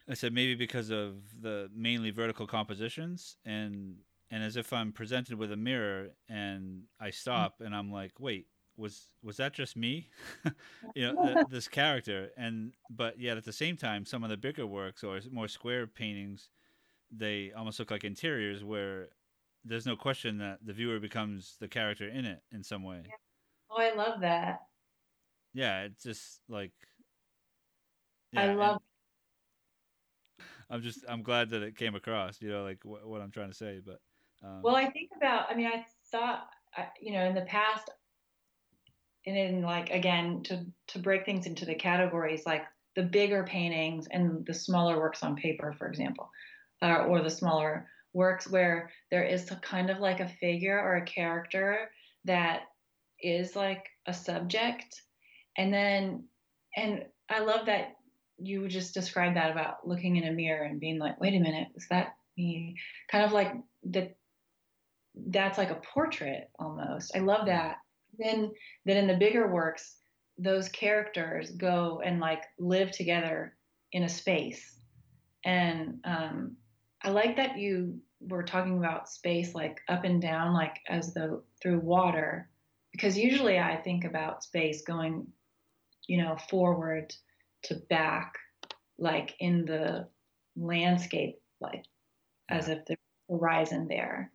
[0.08, 3.96] I said maybe because of the mainly vertical compositions and
[4.30, 8.46] and as if I'm presented with a mirror and I stop and I'm like, wait,
[8.76, 10.08] was was that just me?
[10.94, 14.36] you know, th- this character and but yet at the same time, some of the
[14.36, 16.50] bigger works or more square paintings,
[17.10, 19.08] they almost look like interiors where
[19.64, 23.02] there's no question that the viewer becomes the character in it in some way.
[23.04, 23.12] Yeah.
[23.70, 24.60] Oh, I love that.
[25.54, 26.72] Yeah, it's just like
[28.32, 28.80] yeah, I love
[30.70, 32.40] I'm just I'm glad that it came across.
[32.40, 33.80] You know, like wh- what I'm trying to say.
[33.84, 34.00] But
[34.42, 35.50] um, well, I think about.
[35.50, 36.48] I mean, I thought
[37.00, 37.90] you know in the past,
[39.26, 42.62] and then like again to to break things into the categories like
[42.96, 46.30] the bigger paintings and the smaller works on paper, for example,
[46.82, 50.96] uh, or the smaller works where there is a kind of like a figure or
[50.96, 51.90] a character
[52.24, 52.62] that
[53.22, 55.02] is like a subject,
[55.56, 56.24] and then
[56.74, 57.96] and I love that
[58.38, 61.68] you just described that about looking in a mirror and being like, wait a minute,
[61.74, 62.76] is that me?
[63.10, 63.52] Kind of like
[63.90, 64.16] that.
[65.28, 67.16] That's like a portrait almost.
[67.16, 67.76] I love that.
[68.18, 68.52] Then,
[68.84, 69.96] then in the bigger works,
[70.38, 73.56] those characters go and like live together
[73.92, 74.76] in a space,
[75.44, 76.56] and um,
[77.02, 81.42] I like that you were talking about space like up and down, like as though
[81.62, 82.50] through water,
[82.92, 85.26] because usually I think about space going,
[86.06, 87.14] you know, forward
[87.64, 88.34] to back,
[88.98, 90.08] like in the
[90.56, 91.84] landscape, like
[92.48, 92.96] as if the
[93.30, 94.32] horizon there.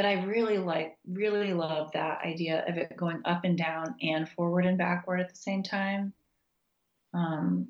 [0.00, 4.26] But I really like, really love that idea of it going up and down and
[4.26, 6.14] forward and backward at the same time.
[7.12, 7.68] Um,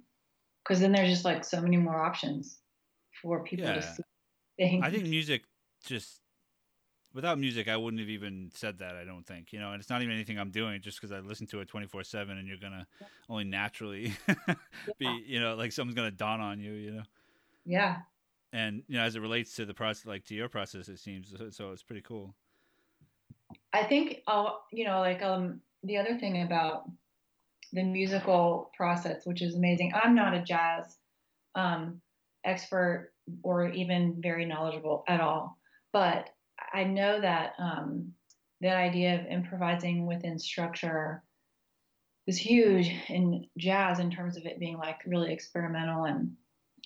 [0.62, 2.60] because then there's just like so many more options
[3.20, 3.74] for people Yeah.
[3.74, 4.02] to see
[4.60, 4.84] things.
[4.84, 5.42] I think music
[5.84, 6.20] just
[7.12, 8.94] without music, I wouldn't have even said that.
[8.94, 11.18] I don't think you know, and it's not even anything I'm doing just because I
[11.18, 12.86] listen to it 24 seven, and you're gonna
[13.28, 14.12] only naturally
[15.00, 15.18] be Yeah.
[15.26, 17.02] you know like something's gonna dawn on you, you know.
[17.64, 18.02] yeah,
[18.52, 21.34] And you know, as it relates to the process, like to your process, it seems
[21.50, 22.34] so, it's pretty cool.
[23.72, 26.90] I think uh, you know, like um, the other thing about
[27.72, 29.92] the musical process, which is amazing.
[29.94, 30.96] I'm not a jazz
[31.54, 32.00] um,
[32.44, 35.56] expert or even very knowledgeable at all,
[35.92, 36.30] but
[36.72, 38.12] I know that um,
[38.60, 41.22] that idea of improvising within structure
[42.26, 46.32] is huge in jazz in terms of it being like really experimental and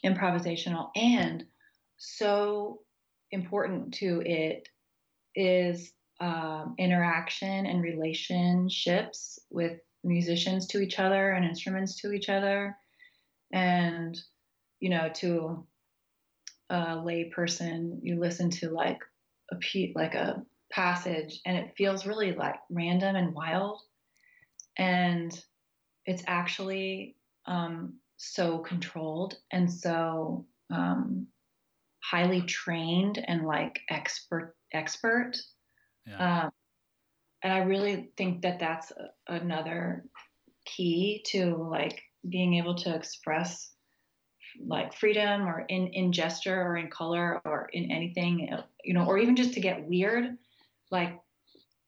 [0.05, 1.45] improvisational and
[2.05, 2.81] so
[3.31, 4.69] important to it
[5.35, 12.77] is um, interaction and relationships with musicians to each other and instruments to each other.
[13.53, 14.19] And
[14.81, 15.67] you know to
[16.71, 18.99] a lay person you listen to like
[19.51, 23.81] a pe- like a passage and it feels really like random and wild.
[24.77, 25.33] And
[26.05, 31.29] it's actually um, so controlled and so um,
[32.11, 35.33] highly trained and like expert expert
[36.07, 36.45] Yeah.
[36.45, 36.51] um,
[37.43, 38.93] and I really think that that's
[39.29, 40.05] another
[40.65, 43.71] key to like being able to express
[44.67, 48.49] like freedom or in, in gesture or in color or in anything,
[48.83, 50.37] you know, or even just to get weird.
[50.91, 51.21] Like,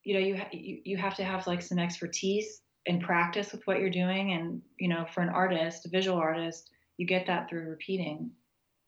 [0.04, 3.66] you know, you, ha- you, you have to have like some expertise and practice with
[3.66, 4.32] what you're doing.
[4.32, 8.30] And, you know, for an artist, a visual artist, you get that through repeating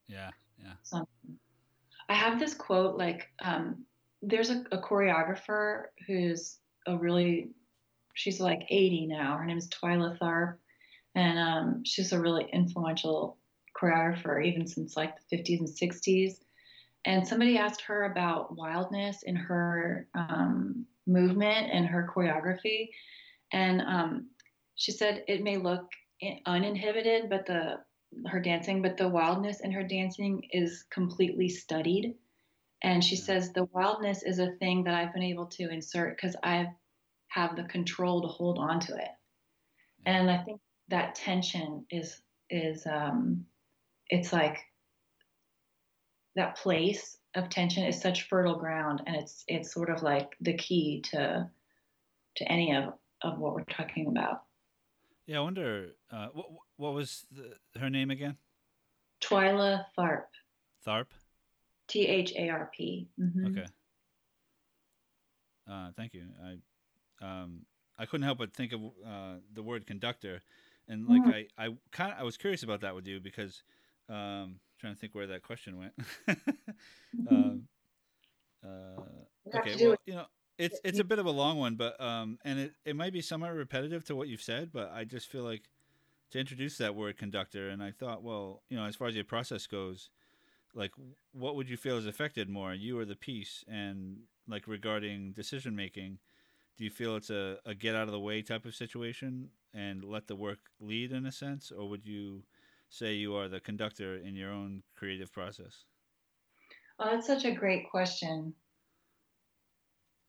[0.07, 0.31] yeah.
[0.59, 0.73] Yeah.
[0.83, 1.09] something.
[2.09, 3.85] I have this quote like, um,
[4.23, 7.51] there's a, a choreographer who's a really,
[8.15, 9.37] she's like 80 now.
[9.37, 10.57] Her name is Twyla Tharp.
[11.15, 13.39] And um, she's a really influential
[13.81, 16.39] choreographer, even since like the 50s and 60s.
[17.05, 22.91] And somebody asked her about wildness in her um, movement and her choreography.
[23.53, 24.31] And um,
[24.75, 25.87] she said it may look
[26.47, 27.81] uninhibited, but the
[28.27, 32.15] her dancing, but the wildness in her dancing is completely studied.
[32.83, 36.37] And she says the wildness is a thing that I've been able to insert because
[36.43, 36.69] I
[37.29, 39.09] have the control to hold on to it.
[40.07, 43.45] And I think that tension is is um,
[44.09, 44.59] it's like
[46.35, 50.55] that place of tension is such fertile ground, and it's it's sort of like the
[50.55, 51.51] key to
[52.37, 54.43] to any of of what we're talking about.
[55.29, 55.39] Yeah.
[55.39, 58.39] I wonder uh, what what was the, her name again?
[59.21, 60.25] Twyla Tharp,
[60.87, 61.07] Tharp.
[61.87, 63.09] T H A R P.
[63.21, 63.47] Mhm.
[63.51, 63.67] Okay.
[65.71, 66.25] Uh, thank you.
[66.43, 66.57] I
[67.25, 67.67] um,
[67.99, 70.41] I couldn't help but think of uh, the word conductor,
[70.89, 71.47] and like Mhm.
[71.59, 73.63] I I kind I was curious about that with you because
[74.09, 75.93] um, trying to think where that question went.
[77.29, 77.69] um,
[78.65, 80.27] uh, okay, well, you know,
[80.59, 83.23] it's it's a bit of a long one, but um, and it, it might be
[83.23, 85.71] somewhat repetitive to what you've said, but I just feel like
[86.31, 89.25] to introduce that word conductor, and I thought, well, you know, as far as your
[89.25, 90.11] process goes,
[90.75, 90.93] like
[91.33, 95.75] what would you feel is affected more, you or the piece, and like regarding decision
[95.77, 96.19] making,
[96.77, 100.05] do you feel it's a, a get out of the way type of situation and
[100.05, 102.43] let the work lead in a sense, or would you
[102.91, 105.85] say you are the conductor in your own creative process?
[106.99, 108.55] Oh, that's such a great question.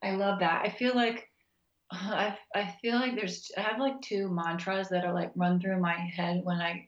[0.03, 0.65] I love that.
[0.65, 1.29] I feel like
[1.91, 5.79] I I feel like there's I have like two mantras that are like run through
[5.79, 6.87] my head when I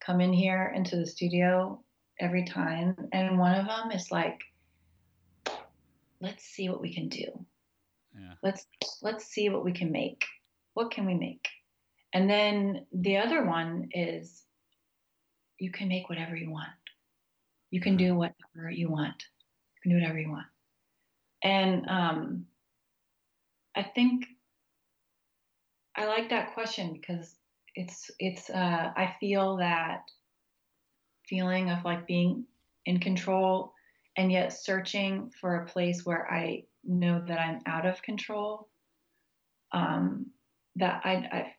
[0.00, 1.82] come in here into the studio
[2.20, 4.40] every time, and one of them is like,
[6.20, 7.26] let's see what we can do.
[8.16, 8.34] Yeah.
[8.42, 8.66] Let's
[9.02, 10.24] let's see what we can make.
[10.74, 11.48] What can we make?
[12.12, 14.44] And then the other one is
[15.58, 16.68] you can make whatever you want.
[17.70, 18.06] You can mm-hmm.
[18.06, 19.24] do whatever you want.
[19.74, 20.46] You can do whatever you want.
[21.44, 22.46] And um,
[23.76, 24.24] I think
[25.94, 27.36] I like that question because
[27.74, 30.02] it's it's uh, I feel that
[31.28, 32.44] feeling of like being
[32.86, 33.72] in control
[34.16, 38.68] and yet searching for a place where I know that I'm out of control.
[39.72, 40.26] Um,
[40.76, 41.54] that I, I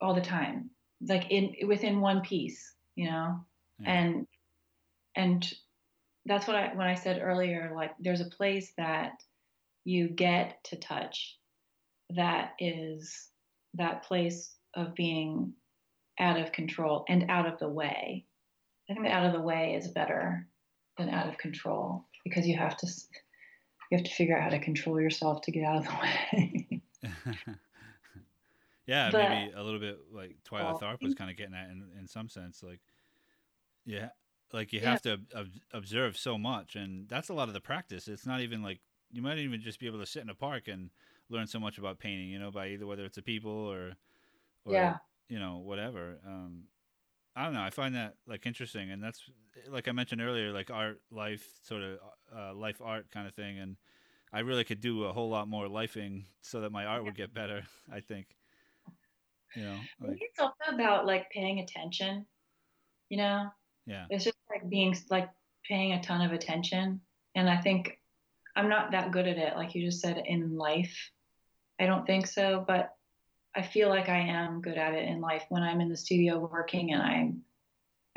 [0.00, 0.70] all the time,
[1.06, 3.44] like in within one piece, you know,
[3.78, 3.92] yeah.
[3.92, 4.26] and
[5.16, 5.52] and
[6.26, 9.12] that's what I when I said earlier, like there's a place that
[9.84, 11.36] you get to touch
[12.10, 13.28] that is
[13.74, 15.54] that place of being
[16.18, 18.26] out of control and out of the way.
[18.90, 20.46] I think out of the way is better
[20.98, 22.86] than out of control because you have to
[23.90, 26.82] you have to figure out how to control yourself to get out of the way.
[28.86, 31.70] yeah, but, maybe a little bit like Twyla well, Tharp was kind of getting at
[31.70, 32.62] in, in some sense.
[32.62, 32.80] Like,
[33.84, 34.08] yeah,
[34.52, 34.90] like you yeah.
[34.90, 38.08] have to ob- observe so much, and that's a lot of the practice.
[38.08, 38.80] It's not even like
[39.10, 40.90] you might even just be able to sit in a park and
[41.28, 42.28] learn so much about painting.
[42.28, 43.92] You know, by either whether it's a people or,
[44.64, 44.96] or yeah,
[45.28, 46.18] you know, whatever.
[46.26, 46.64] Um,
[47.34, 47.62] I don't know.
[47.62, 49.22] I find that like interesting, and that's
[49.68, 51.98] like I mentioned earlier, like art, life, sort of
[52.36, 53.58] uh, life art kind of thing.
[53.58, 53.76] And
[54.32, 57.32] I really could do a whole lot more lifing so that my art would get
[57.32, 57.62] better.
[57.92, 58.26] I think.
[59.56, 62.26] You know, like, it's also about like paying attention.
[63.08, 63.50] You know.
[63.86, 64.06] Yeah.
[64.10, 65.28] It's just like being like
[65.68, 67.00] paying a ton of attention,
[67.34, 67.98] and I think
[68.54, 69.56] I'm not that good at it.
[69.56, 71.10] Like you just said in life,
[71.80, 72.90] I don't think so, but
[73.54, 76.38] I feel like I am good at it in life when I'm in the studio
[76.38, 77.42] working and I'm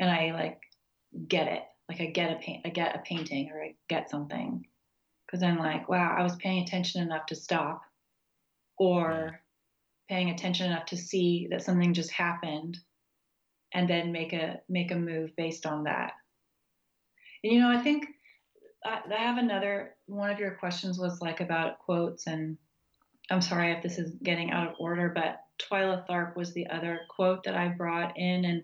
[0.00, 0.60] and I like
[1.28, 1.62] get it.
[1.88, 4.66] Like I get a paint I get a painting or I get something.
[5.30, 7.82] Cause I'm like, wow, I was paying attention enough to stop
[8.78, 9.40] or
[10.08, 12.78] paying attention enough to see that something just happened
[13.76, 16.14] and then make a make a move based on that.
[17.44, 18.06] And you know, I think
[18.84, 22.56] I, I have another one of your questions was like about quotes and
[23.30, 27.00] I'm sorry if this is getting out of order, but Twyla Tharp was the other
[27.10, 28.62] quote that I brought in, and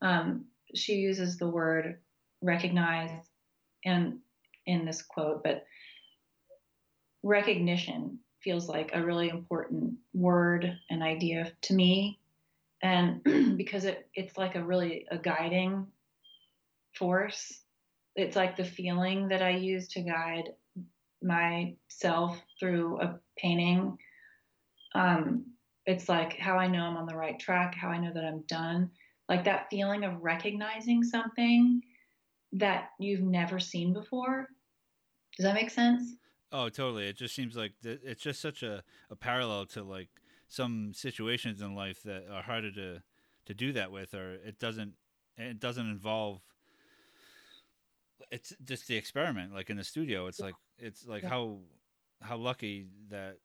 [0.00, 0.44] um,
[0.76, 1.98] she uses the word
[2.40, 3.10] recognize
[3.84, 4.18] and
[4.66, 5.64] in this quote, but
[7.24, 12.20] recognition feels like a really important word and idea to me,
[12.82, 13.22] and
[13.56, 15.86] because it it's like a really a guiding
[16.94, 17.62] force.
[18.14, 20.50] It's like the feeling that I use to guide
[21.22, 23.98] myself through a painting.
[24.94, 25.46] Um,
[25.84, 28.42] it's like how I know I'm on the right track, how I know that I'm
[28.48, 28.90] done.
[29.28, 31.82] Like that feeling of recognizing something
[32.52, 34.48] that you've never seen before.
[35.36, 36.14] Does that make sense?
[36.52, 37.08] Oh, totally.
[37.08, 40.08] It just seems like th- it's just such a, a parallel to like
[40.48, 43.02] some situations in life that are harder to
[43.46, 44.94] to do that with, or it doesn't
[45.36, 46.40] it doesn't involve.
[48.30, 50.26] It's just the experiment, like in the studio.
[50.26, 51.28] It's like it's like yeah.
[51.28, 51.58] how
[52.22, 53.38] how lucky that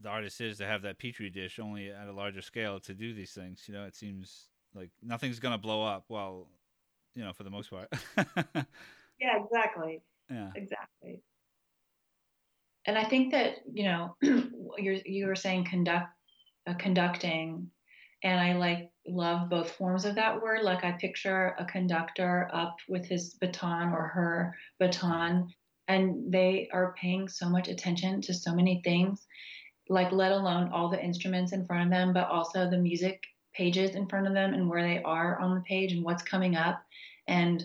[0.00, 3.14] the artist is to have that petri dish only at a larger scale to do
[3.14, 3.64] these things.
[3.66, 6.04] You know, it seems like nothing's gonna blow up.
[6.08, 6.48] Well,
[7.14, 7.88] you know, for the most part.
[9.20, 10.02] yeah, exactly.
[10.30, 11.22] Yeah, exactly.
[12.86, 14.16] And I think that you know,
[14.78, 16.08] you're you were saying conduct,
[16.66, 17.70] uh, conducting,
[18.22, 20.62] and I like love both forms of that word.
[20.62, 25.52] Like I picture a conductor up with his baton or her baton
[25.88, 29.26] and they are paying so much attention to so many things
[29.88, 33.94] like let alone all the instruments in front of them but also the music pages
[33.94, 36.82] in front of them and where they are on the page and what's coming up.
[37.28, 37.62] And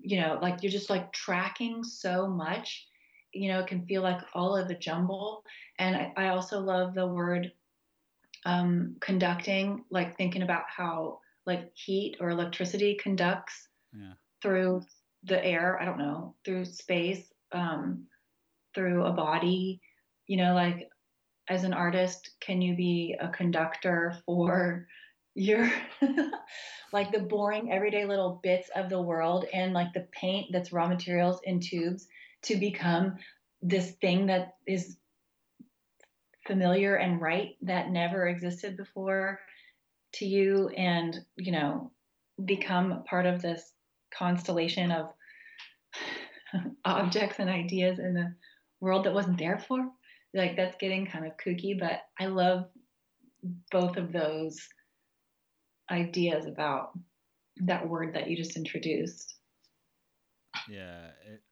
[0.00, 2.86] you know like you're just like tracking so much.
[3.32, 5.44] You know it can feel like all of a jumble.
[5.78, 7.52] And i, I also love the word
[8.44, 14.12] um, conducting like thinking about how like heat or electricity conducts yeah.
[14.42, 14.82] through
[15.24, 17.22] the air, I don't know, through space,
[17.52, 18.06] um,
[18.74, 19.80] through a body,
[20.26, 20.88] you know, like
[21.48, 24.86] as an artist, can you be a conductor for
[25.36, 25.68] your
[26.92, 30.86] like the boring everyday little bits of the world and like the paint that's raw
[30.86, 32.06] materials in tubes
[32.42, 33.16] to become
[33.60, 34.96] this thing that is
[36.46, 39.40] familiar and right that never existed before
[40.14, 41.90] to you and you know
[42.44, 43.72] become part of this
[44.16, 45.06] constellation of
[46.84, 48.34] objects and ideas in the
[48.80, 49.88] world that wasn't there for.
[50.32, 52.66] Like that's getting kind of kooky, but I love
[53.70, 54.58] both of those
[55.90, 56.90] ideas about
[57.58, 59.34] that word that you just introduced.
[60.68, 61.42] Yeah, it,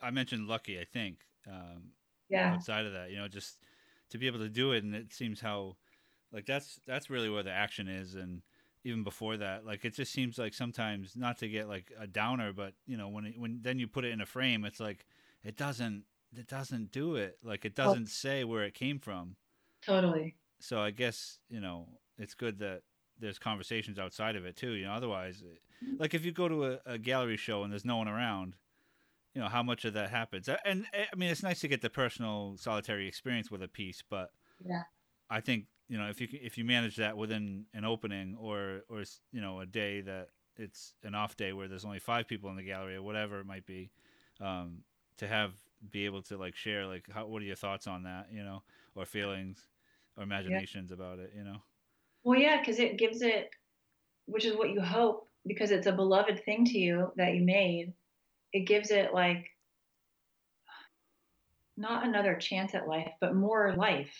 [0.00, 0.78] I mentioned lucky.
[0.78, 1.18] I think.
[1.50, 1.92] Um,
[2.28, 2.54] yeah.
[2.54, 3.58] Outside of that, you know, just
[4.10, 5.76] to be able to do it, and it seems how,
[6.32, 8.42] like that's that's really where the action is, and
[8.84, 12.52] even before that like it just seems like sometimes not to get like a downer
[12.52, 15.04] but you know when it, when then you put it in a frame it's like
[15.44, 16.04] it doesn't
[16.34, 18.08] it doesn't do it like it doesn't oh.
[18.08, 19.34] say where it came from
[19.84, 22.82] totally so i guess you know it's good that
[23.20, 24.72] there's conversations outside of it too.
[24.72, 25.42] You know, otherwise,
[25.98, 28.54] like if you go to a, a gallery show and there's no one around,
[29.38, 30.48] you know how much of that happens.
[30.64, 34.32] And I mean, it's nice to get the personal solitary experience with a piece, but
[34.66, 34.82] yeah,
[35.30, 39.04] I think you know if you if you manage that within an opening or or
[39.30, 42.56] you know a day that it's an off day where there's only five people in
[42.56, 43.92] the gallery or whatever it might be,
[44.40, 44.78] um,
[45.18, 45.52] to have
[45.88, 48.64] be able to like share like how what are your thoughts on that you know
[48.96, 49.68] or feelings
[50.16, 50.96] or imaginations yeah.
[50.96, 51.58] about it you know.
[52.24, 53.50] Well, yeah, because it gives it,
[54.26, 57.92] which is what you hope, because it's a beloved thing to you that you made.
[58.52, 59.46] It gives it like
[61.76, 64.14] not another chance at life, but more life.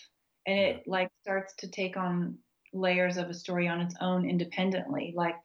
[0.47, 2.37] And it like starts to take on
[2.73, 5.13] layers of a story on its own independently.
[5.15, 5.35] Like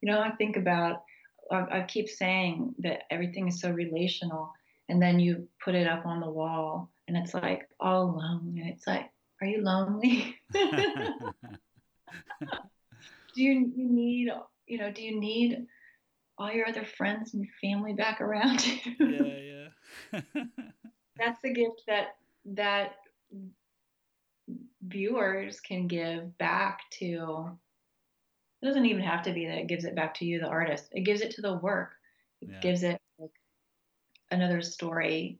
[0.00, 1.02] you know i think about
[1.50, 4.52] I, I keep saying that everything is so relational
[4.88, 8.68] and then you put it up on the wall and it's like all alone and
[8.68, 9.10] it's like
[9.40, 10.36] are you lonely?
[13.34, 14.30] Do you, you need
[14.66, 15.66] you know do you need
[16.38, 18.94] all your other friends and family back around you.
[18.98, 19.48] Yeah
[20.12, 20.20] yeah.
[21.16, 22.16] That's the gift that
[22.46, 22.92] that
[24.86, 27.50] viewers can give back to
[28.62, 30.88] it doesn't even have to be that it gives it back to you the artist.
[30.92, 31.92] It gives it to the work.
[32.40, 32.60] It yeah.
[32.60, 33.30] gives it like
[34.30, 35.38] another story.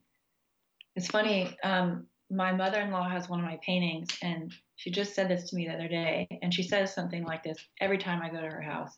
[0.95, 5.49] It's funny um, my mother-in-law has one of my paintings and she just said this
[5.51, 8.41] to me the other day and she says something like this every time i go
[8.41, 8.97] to her house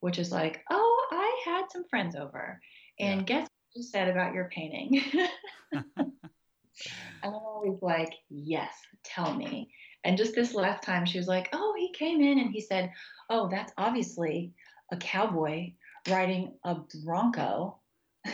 [0.00, 0.95] which is like oh
[1.46, 2.60] had some friends over
[2.98, 3.24] and yeah.
[3.24, 5.02] guess what you said about your painting
[7.22, 8.72] I'm always like, yes,
[9.04, 9.70] tell me.
[10.04, 12.92] And just this last time, she was like, oh, he came in and he said,
[13.30, 14.52] oh, that's obviously
[14.92, 15.72] a cowboy
[16.08, 17.78] riding a Bronco.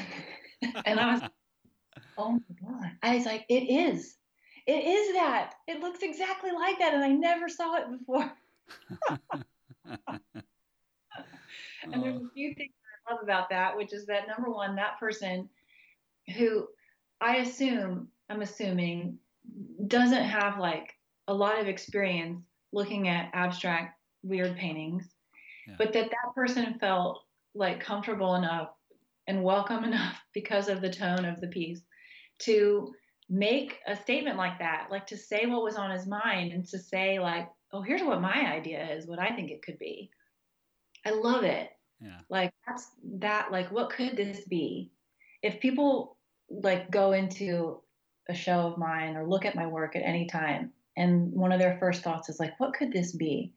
[0.84, 1.22] and I was,
[2.18, 2.90] oh my God.
[3.02, 4.16] I was like, it is.
[4.66, 5.54] It is that.
[5.66, 6.94] It looks exactly like that.
[6.94, 8.30] And I never saw it before.
[11.82, 12.72] and there's a few things
[13.10, 15.48] love about that, which is that number one, that person
[16.36, 16.68] who
[17.20, 19.18] I assume I'm assuming,
[19.86, 20.94] doesn't have like
[21.28, 22.42] a lot of experience
[22.72, 25.08] looking at abstract weird paintings,
[25.66, 25.74] yeah.
[25.78, 27.22] but that that person felt
[27.54, 28.70] like comfortable enough
[29.26, 31.82] and welcome enough because of the tone of the piece
[32.40, 32.92] to
[33.28, 36.78] make a statement like that, like to say what was on his mind and to
[36.78, 40.10] say like, oh, here's what my idea is, what I think it could be.
[41.06, 41.70] I love it.
[42.02, 42.18] Yeah.
[42.28, 44.90] Like that's that like what could this be?
[45.42, 46.16] If people
[46.48, 47.80] like go into
[48.28, 51.58] a show of mine or look at my work at any time and one of
[51.58, 53.52] their first thoughts is like what could this be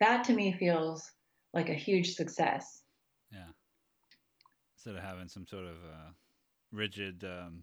[0.00, 1.10] that to me feels
[1.54, 2.82] like a huge success
[3.32, 3.48] yeah
[4.76, 6.10] instead of having some sort of uh,
[6.72, 7.62] rigid um,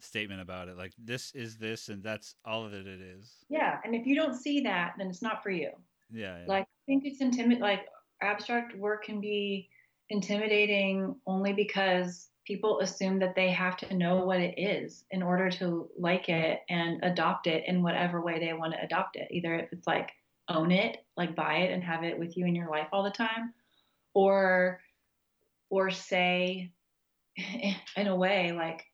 [0.00, 3.94] statement about it like this is this and that's all that it is yeah and
[3.94, 5.70] if you don't see that then it's not for you
[6.12, 6.44] yeah, yeah.
[6.46, 7.86] like i think it's intimate like
[8.20, 9.68] abstract work can be
[10.10, 15.50] intimidating only because people assume that they have to know what it is in order
[15.50, 19.28] to like it and adopt it in whatever way they want to adopt it.
[19.30, 20.10] Either if it's like
[20.48, 23.10] own it, like buy it and have it with you in your life all the
[23.10, 23.52] time,
[24.14, 24.80] or
[25.70, 26.72] or say
[27.96, 28.86] in a way like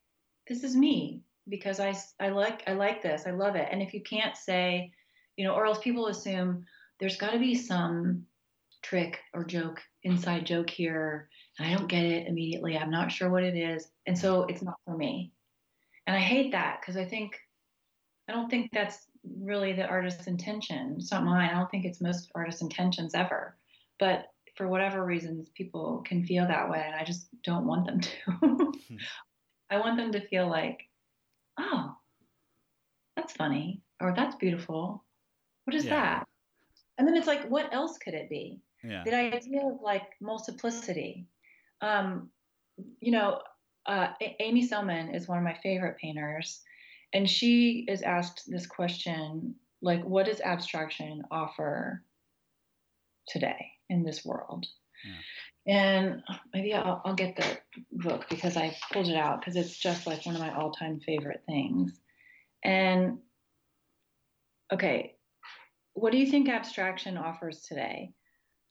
[0.49, 3.23] this is me because I I like I like this.
[3.27, 3.69] I love it.
[3.71, 4.93] And if you can't say,
[5.37, 6.67] you know, or else people assume
[6.99, 8.27] there's got to be some
[8.85, 11.29] trick or joke, inside joke here
[11.59, 12.77] and I don't get it immediately.
[12.77, 13.89] I'm not sure what it is.
[14.07, 15.33] And so it's not for me.
[16.07, 17.39] And I hate that because I think,
[18.29, 19.07] I don't think that's
[19.41, 20.97] really the artist's intention.
[20.99, 21.51] It's not mine.
[21.51, 23.57] I don't think it's most artists' intentions ever.
[23.99, 24.27] But
[24.57, 26.83] for whatever reasons, people can feel that way.
[26.85, 28.11] And I just don't want them to.
[28.33, 28.97] Hmm.
[29.71, 30.83] I want them to feel like,
[31.59, 31.97] oh,
[33.17, 35.05] that's funny or that's beautiful.
[35.65, 35.91] What is yeah.
[35.91, 36.29] that?
[36.99, 38.61] And then it's like, what else could it be?
[38.87, 39.03] Yeah.
[39.05, 41.27] The idea of like multiplicity
[41.81, 42.31] um,
[43.01, 43.41] you know,
[43.87, 44.09] uh,
[44.41, 46.63] Amy Sillman is one of my favorite painters,
[47.13, 52.03] and she is asked this question like, what does abstraction offer
[53.29, 54.67] today in this world?
[55.05, 55.77] Yeah.
[55.77, 56.23] And
[56.55, 57.59] maybe I'll, I'll get the
[57.93, 61.01] book because I pulled it out because it's just like one of my all time
[61.01, 61.93] favorite things.
[62.65, 63.19] And
[64.73, 65.17] okay,
[65.93, 68.13] what do you think abstraction offers today?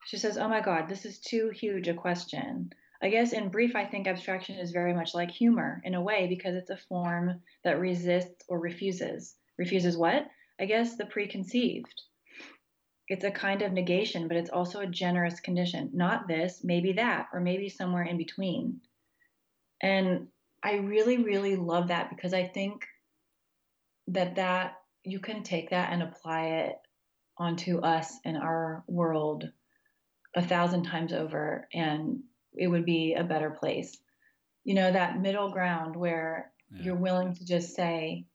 [0.06, 2.72] She says, Oh my God, this is too huge a question.
[3.02, 6.28] I guess in brief, I think abstraction is very much like humor in a way
[6.28, 9.36] because it's a form that resists or refuses.
[9.58, 10.28] Refuses what?
[10.60, 12.02] I guess the preconceived.
[13.10, 15.90] It's a kind of negation, but it's also a generous condition.
[15.94, 18.80] Not this, maybe that, or maybe somewhere in between.
[19.82, 20.28] And
[20.64, 22.86] I really, really love that because I think
[24.08, 26.76] that that you can take that and apply it
[27.38, 29.52] onto us and our world
[30.36, 32.22] a thousand times over and
[32.56, 33.98] it would be a better place.
[34.64, 36.84] You know that middle ground where Yeah.
[36.84, 38.26] you're willing to just say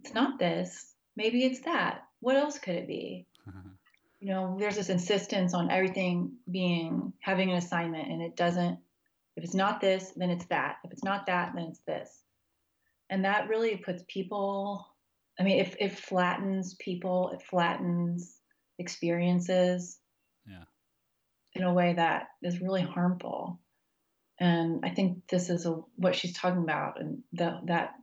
[0.00, 0.94] it's not this.
[1.16, 2.02] Maybe it's that.
[2.20, 3.26] What else could it be?
[4.20, 8.78] You know there's this insistence on everything being having an assignment and it doesn't
[9.36, 10.76] if it's not this then it's that.
[10.84, 12.22] If it's not that then it's this.
[13.10, 14.86] And that really puts people
[15.38, 18.40] i mean if it flattens people it flattens
[18.78, 19.98] experiences.
[21.54, 23.60] In a way that is really harmful
[24.40, 27.94] and i think this is a, what she's talking about and that that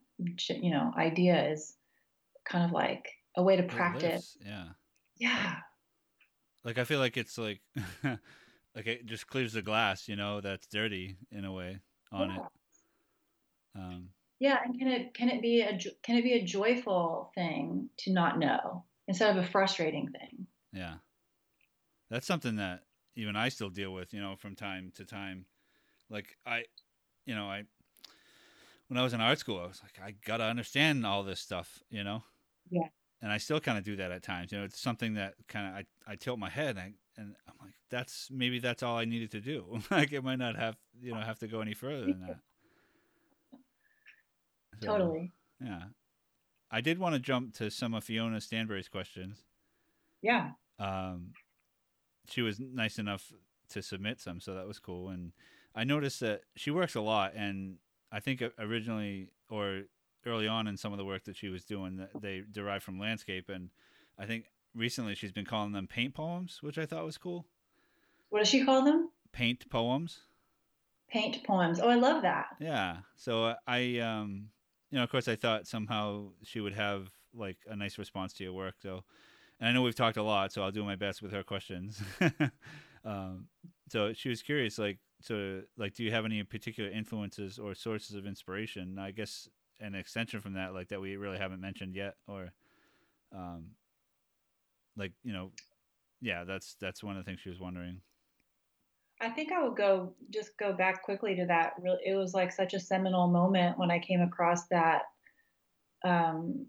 [0.50, 1.78] you know idea is
[2.46, 4.74] kind of like a way to practice Yeah.
[5.18, 5.62] yeah
[6.64, 7.62] Like I feel like it's like
[8.04, 11.82] like it just clears the glass, you know, that's dirty in a way
[12.12, 12.38] on Yeah.
[12.38, 12.44] it.
[13.76, 17.90] Um Yeah, and can it can it be a can it be a joyful thing
[18.00, 20.48] to not know instead of a frustrating thing?
[20.74, 21.00] Yeah.
[22.10, 22.84] That's something that
[23.16, 25.46] even I still deal with, you know, from time to time.
[26.10, 26.66] Like I
[27.26, 27.64] you know, I
[28.88, 31.40] when I was in art school, I was like I got to understand all this
[31.40, 32.24] stuff, you know.
[32.70, 32.88] Yeah.
[33.22, 34.52] And I still kind of do that at times.
[34.52, 35.74] You know, it's something that kind of
[36.08, 39.06] I I tilt my head and, I, and I'm like that's maybe that's all I
[39.06, 39.80] needed to do.
[39.92, 42.40] like it might not have, you know, have to go any further than that.
[44.82, 45.32] So, Totally.
[45.60, 45.84] Yeah.
[46.72, 49.44] I did want to jump to some of Fiona Stanbury's questions
[50.22, 50.52] Yeah.
[50.80, 51.34] um,
[52.30, 53.32] she was nice enough
[53.70, 55.10] to submit some, so that was cool.
[55.10, 55.32] And
[55.76, 57.78] I noticed that she works a lot, and
[58.12, 59.84] I think originally or
[60.26, 63.00] early on in some of the work that she was doing, that they derived from
[63.00, 63.70] landscape, and
[64.20, 64.46] I think
[64.76, 67.46] recently she's been calling them paint poems, which I thought was cool.
[68.30, 69.10] What does she call them?
[69.32, 70.20] Paint poems.
[71.10, 71.80] Paint poems.
[71.80, 72.48] Oh, I love that.
[72.60, 72.98] Yeah.
[73.16, 74.50] So uh, I, um,
[74.90, 78.44] you know, of course, I thought somehow she would have like a nice response to
[78.44, 78.76] your work.
[78.82, 79.04] So,
[79.62, 82.02] and I know we've talked a lot, so I'll do my best with her questions.
[83.06, 83.46] um,
[83.90, 88.16] so she was curious, like, so, like, do you have any particular influences or sources
[88.16, 88.98] of inspiration?
[88.98, 89.48] I guess
[89.80, 92.50] an extension from that, like, that we really haven't mentioned yet, or,
[93.36, 93.68] um,
[94.98, 95.52] like, you know,
[96.22, 98.02] yeah, that's that's one of the things she was wondering.
[99.22, 101.74] I think I would go just go back quickly to that.
[102.04, 105.04] It was like such a seminal moment when I came across that
[106.04, 106.66] um,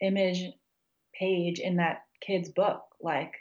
[0.00, 0.52] image
[1.14, 2.82] page in that kid's book.
[3.00, 3.34] Like,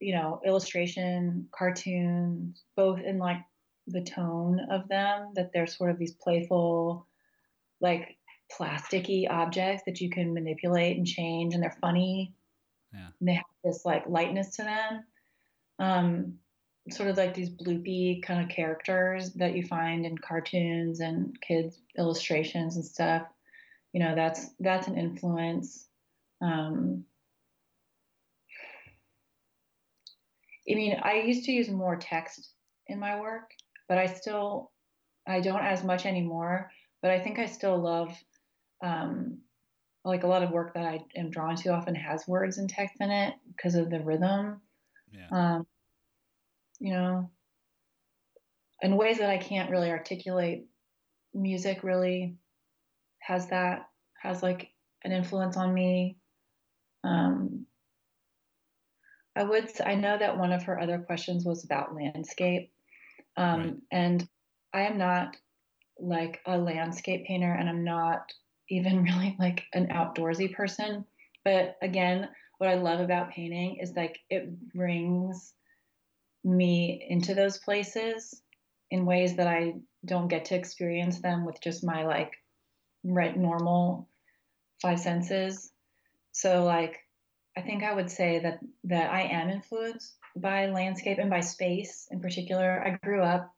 [0.00, 3.42] you know, illustration, cartoons, both in like
[3.86, 5.32] the tone of them.
[5.34, 7.06] That they're sort of these playful,
[7.80, 8.16] like
[8.58, 12.34] plasticky objects that you can manipulate and change, and they're funny.
[12.92, 13.08] Yeah.
[13.20, 15.04] And they have this like lightness to them.
[15.78, 16.38] Um,
[16.90, 21.80] sort of like these bloopy kind of characters that you find in cartoons and kids
[21.98, 23.26] illustrations and stuff
[23.92, 25.86] you know that's that's an influence
[26.40, 27.04] um,
[30.70, 32.52] i mean i used to use more text
[32.86, 33.50] in my work
[33.88, 34.70] but i still
[35.26, 36.70] i don't as much anymore
[37.02, 38.16] but i think i still love
[38.82, 39.38] um,
[40.04, 42.96] like a lot of work that i am drawn to often has words and text
[43.00, 44.60] in it because of the rhythm
[45.12, 45.28] Yeah.
[45.30, 45.66] um,
[46.80, 47.30] you know,
[48.82, 50.66] in ways that I can't really articulate.
[51.34, 52.36] Music really
[53.20, 53.88] has that,
[54.22, 54.70] has like
[55.04, 56.16] an influence on me.
[57.04, 57.66] Um,
[59.38, 62.72] I would, I know that one of her other questions was about landscape.
[63.36, 63.76] Um, Right.
[63.92, 64.28] And
[64.74, 65.36] I am not
[66.00, 68.32] like a landscape painter and I'm not
[68.68, 71.04] even really like an outdoorsy person.
[71.44, 72.28] But again,
[72.58, 75.54] what I love about painting is like it brings
[76.42, 78.42] me into those places
[78.90, 79.74] in ways that I
[80.04, 82.32] don't get to experience them with just my like
[83.04, 84.08] right normal
[84.82, 85.70] five senses.
[86.32, 86.98] So like
[87.58, 92.06] I think I would say that that I am influenced by landscape and by space
[92.12, 92.80] in particular.
[92.86, 93.52] I grew up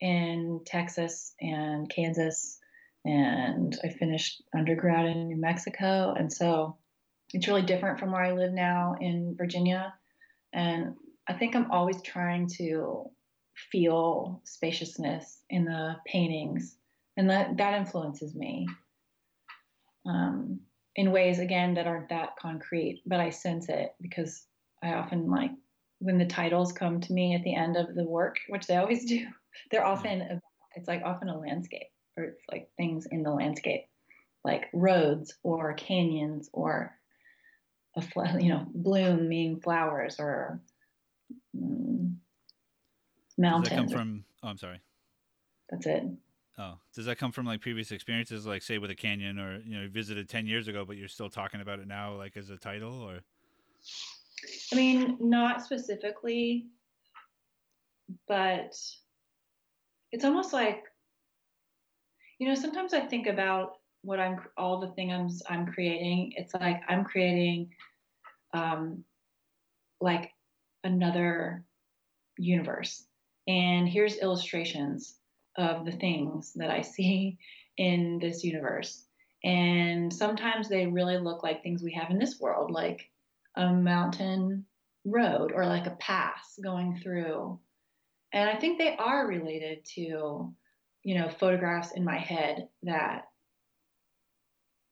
[0.00, 2.60] in Texas and Kansas
[3.04, 6.14] and I finished undergrad in New Mexico.
[6.16, 6.76] And so
[7.34, 9.92] it's really different from where I live now in Virginia.
[10.52, 10.94] And
[11.28, 13.10] I think I'm always trying to
[13.72, 16.76] feel spaciousness in the paintings,
[17.16, 18.68] and that that influences me.
[20.06, 20.60] Um,
[20.96, 24.46] in ways again that aren't that concrete, but I sense it because
[24.82, 25.50] I often like
[26.00, 29.04] when the titles come to me at the end of the work, which they always
[29.06, 29.26] do.
[29.70, 30.42] They're often about,
[30.74, 33.84] it's like often a landscape or it's like things in the landscape,
[34.44, 36.94] like roads or canyons or
[37.96, 40.60] a fl- you know bloom meaning flowers or
[41.56, 42.14] mm,
[43.38, 44.24] Does that come from?
[44.42, 44.80] Oh, I'm sorry.
[45.70, 46.04] That's it.
[46.58, 49.74] Oh, does that come from like previous experiences, like say with a canyon, or you
[49.74, 52.50] know, you visited ten years ago, but you're still talking about it now, like as
[52.50, 53.20] a title, or
[54.72, 56.66] I mean, not specifically,
[58.28, 58.76] but
[60.10, 60.84] it's almost like,
[62.38, 66.32] you know, sometimes I think about what I'm, all the things I'm, I'm creating.
[66.36, 67.70] It's like I'm creating,
[68.52, 69.04] um,
[70.00, 70.32] like
[70.84, 71.64] another
[72.36, 73.06] universe.
[73.46, 75.16] And here's illustrations
[75.56, 77.38] of the things that I see
[77.76, 79.04] in this universe.
[79.44, 83.10] And sometimes they really look like things we have in this world, like
[83.56, 84.66] a mountain
[85.04, 87.58] road or like a pass going through.
[88.32, 90.54] And I think they are related to,
[91.02, 93.24] you know, photographs in my head that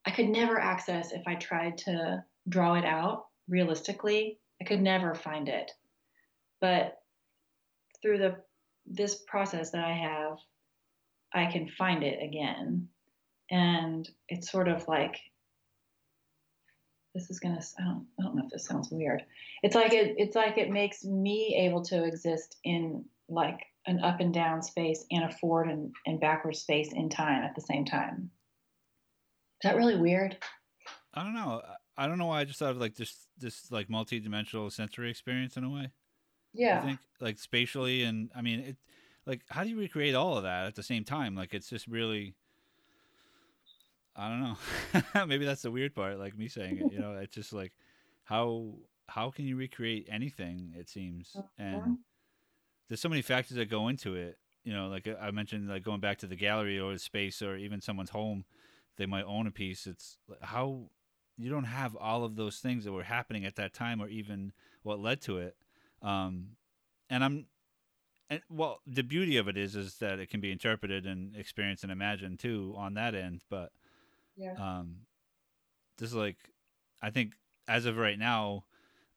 [0.04, 4.38] I could never access if I tried to draw it out realistically.
[4.60, 5.70] I could never find it.
[6.60, 6.98] But
[8.02, 8.36] through the
[8.86, 10.38] this process that I have,
[11.32, 12.88] I can find it again.
[13.50, 15.16] And it's sort of like
[17.14, 19.24] this is gonna I don't, I don't know if this sounds weird.
[19.62, 24.20] It's like it it's like it makes me able to exist in like an up
[24.20, 27.84] and down space and a forward and, and backward space in time at the same
[27.84, 28.30] time.
[29.62, 30.36] Is that really weird?
[31.14, 31.62] I don't know.
[31.96, 35.56] I don't know why I just thought of like this this like multi-dimensional sensory experience
[35.56, 35.90] in a way.
[36.52, 36.80] Yeah.
[36.80, 38.76] I think like spatially and I mean it
[39.30, 41.36] like how do you recreate all of that at the same time?
[41.36, 42.34] Like it's just really
[44.16, 45.26] I don't know.
[45.26, 46.92] Maybe that's the weird part, like me saying it.
[46.92, 47.72] You know, it's just like
[48.24, 48.74] how
[49.08, 50.74] how can you recreate anything?
[50.76, 51.98] It seems, and
[52.88, 54.36] there's so many factors that go into it.
[54.64, 57.56] You know, like I mentioned, like going back to the gallery or the space or
[57.56, 58.44] even someone's home,
[58.96, 59.86] they might own a piece.
[59.86, 60.90] It's how
[61.38, 64.52] you don't have all of those things that were happening at that time or even
[64.82, 65.56] what led to it.
[66.02, 66.56] Um,
[67.08, 67.46] and I'm,
[68.30, 71.82] and well, the beauty of it is, is that it can be interpreted and experienced
[71.82, 73.42] and imagined too on that end.
[73.50, 73.72] But
[74.36, 74.54] Yeah.
[74.56, 74.98] um,
[75.98, 76.38] this is like,
[77.02, 77.34] I think
[77.68, 78.64] as of right now,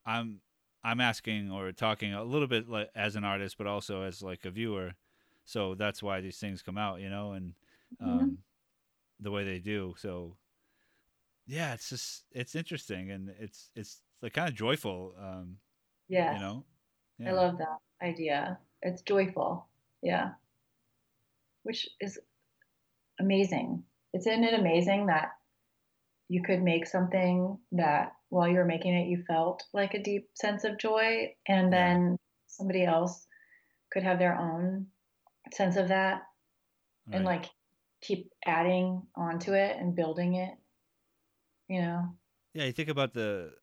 [0.05, 0.41] I'm
[0.83, 4.45] I'm asking or talking a little bit like as an artist, but also as like
[4.45, 4.93] a viewer.
[5.45, 7.55] So that's why these things come out, you know, and
[8.01, 8.37] um, Mhm.
[9.19, 9.95] the way they do.
[9.97, 10.37] So
[11.45, 15.57] yeah, it's just it's interesting and it's it's like kind of joyful, um,
[16.07, 16.35] Yes.
[16.35, 16.63] you know.
[17.25, 18.59] I love that idea.
[18.83, 19.65] It's joyful.
[20.01, 20.31] Yeah.
[21.63, 22.19] Which is
[23.19, 23.83] amazing.
[24.13, 25.31] Isn't it amazing that
[26.29, 30.29] you could make something that while you were making it, you felt like a deep
[30.35, 32.17] sense of joy, and then
[32.47, 33.25] somebody else
[33.91, 34.87] could have their own
[35.51, 36.23] sense of that
[37.11, 37.45] and like
[38.01, 40.53] keep adding onto it and building it,
[41.67, 42.15] you know?
[42.53, 43.53] Yeah, you think about the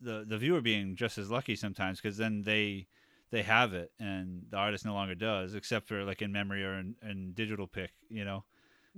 [0.00, 2.88] the the viewer being just as lucky sometimes because then they
[3.32, 6.74] they have it and the artist no longer does, except for like in memory or
[6.74, 8.44] in, in digital pick, you know.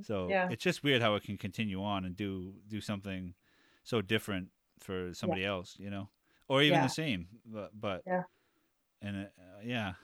[0.02, 0.48] So Yeah.
[0.50, 3.34] it's just weird how it can continue on and do do something
[3.84, 4.48] so different
[4.80, 6.10] for somebody else, you know,
[6.48, 6.82] or even Yeah.
[6.82, 8.24] the same, but but Yeah.
[9.00, 9.94] and uh, yeah,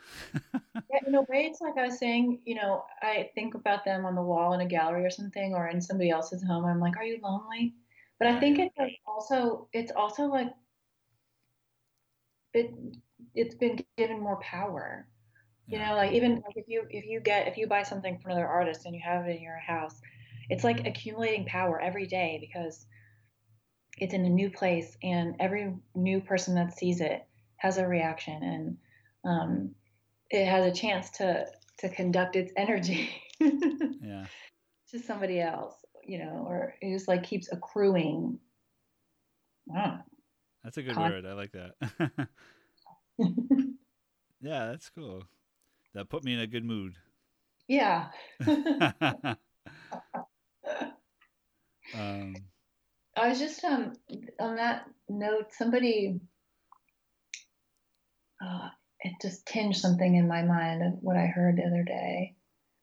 [0.90, 4.04] Yeah, in a way, it's like I was saying, you know, I think about them
[4.04, 6.64] on the wall in a gallery or something, or in somebody else's home.
[6.64, 7.74] I'm like, are you lonely?
[8.18, 10.52] But I think it's like also, it's also like
[12.54, 12.74] it,
[13.34, 15.06] it's been given more power.
[15.66, 18.32] You know, like even like if you if you get if you buy something from
[18.32, 20.00] another artist and you have it in your house,
[20.48, 22.86] it's like accumulating power every day because
[23.98, 27.24] it's in a new place and every new person that sees it
[27.58, 28.78] has a reaction and
[29.24, 29.74] um,
[30.30, 31.46] it has a chance to
[31.78, 33.10] to conduct its energy
[33.40, 34.26] yeah,
[34.90, 35.74] to somebody else,
[36.04, 38.38] you know, or it just like keeps accruing.
[39.74, 40.00] I
[40.64, 41.26] that's a good Con- word.
[41.26, 42.28] I like that.
[44.40, 45.24] yeah, that's cool.
[45.94, 46.94] That put me in a good mood.
[47.68, 48.08] yeah.
[51.94, 52.34] um,
[53.16, 53.92] I was just um
[54.38, 56.20] on that note, somebody
[58.42, 58.68] uh,
[59.00, 62.34] it just tinged something in my mind of what I heard the other day,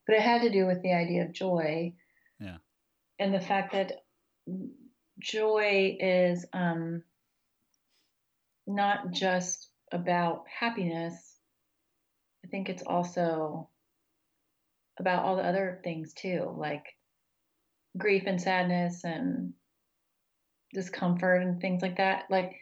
[0.05, 1.93] but it had to do with the idea of joy.
[2.39, 2.57] Yeah.
[3.19, 4.03] And the fact that
[5.19, 7.03] joy is um,
[8.67, 11.35] not just about happiness.
[12.43, 13.69] I think it's also
[14.99, 16.85] about all the other things too, like
[17.97, 19.53] grief and sadness and
[20.73, 22.25] discomfort and things like that.
[22.29, 22.55] Like,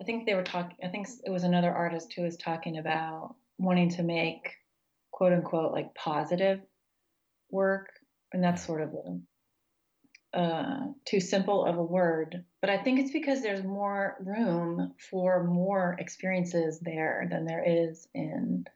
[0.00, 3.34] I think they were talking, I think it was another artist who was talking about
[3.58, 4.50] wanting to make
[5.10, 6.60] quote unquote like positive
[7.50, 7.88] work.
[8.32, 8.94] And that's sort of
[10.34, 12.44] a, uh, too simple of a word.
[12.60, 18.06] But I think it's because there's more room for more experiences there than there is
[18.14, 18.66] in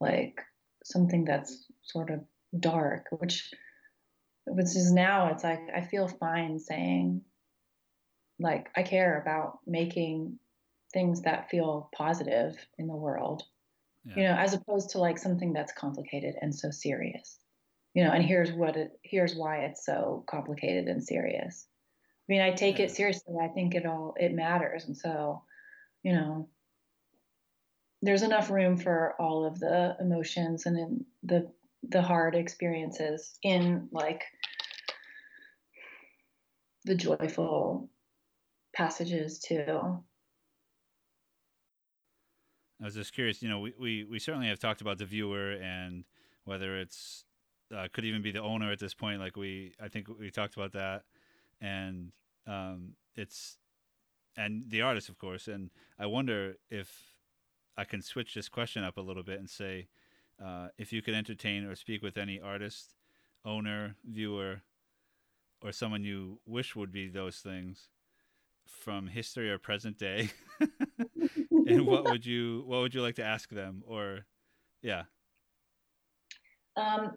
[0.00, 0.40] like
[0.84, 2.20] something that's sort of
[2.58, 3.52] dark, which
[4.46, 7.22] which is now it's like I feel fine saying
[8.38, 10.38] like I care about making
[10.92, 13.44] things that feel positive in the world
[14.04, 14.14] yeah.
[14.16, 17.38] you know as opposed to like something that's complicated and so serious
[17.94, 21.66] you know and here's what it here's why it's so complicated and serious
[22.28, 22.86] mean i take yeah.
[22.86, 25.42] it seriously i think it all it matters and so
[26.02, 26.48] you know
[28.00, 31.50] there's enough room for all of the emotions and in the
[31.88, 34.24] the hard experiences in like
[36.84, 37.88] the joyful
[38.74, 40.02] passages too
[42.80, 43.40] I was just curious.
[43.40, 46.04] You know, we, we, we certainly have talked about the viewer and
[46.44, 47.24] whether it's
[47.74, 49.20] uh, could even be the owner at this point.
[49.20, 51.04] Like we, I think we talked about that,
[51.62, 52.12] and
[52.46, 53.56] um, it's
[54.36, 55.48] and the artist, of course.
[55.48, 57.14] And I wonder if
[57.76, 59.88] I can switch this question up a little bit and say,
[60.42, 62.94] uh, if you could entertain or speak with any artist,
[63.44, 64.62] owner, viewer,
[65.62, 67.88] or someone you wish would be those things
[68.66, 70.30] from history or present day.
[71.66, 74.20] and what would you what would you like to ask them or
[74.82, 75.02] yeah
[76.76, 77.12] um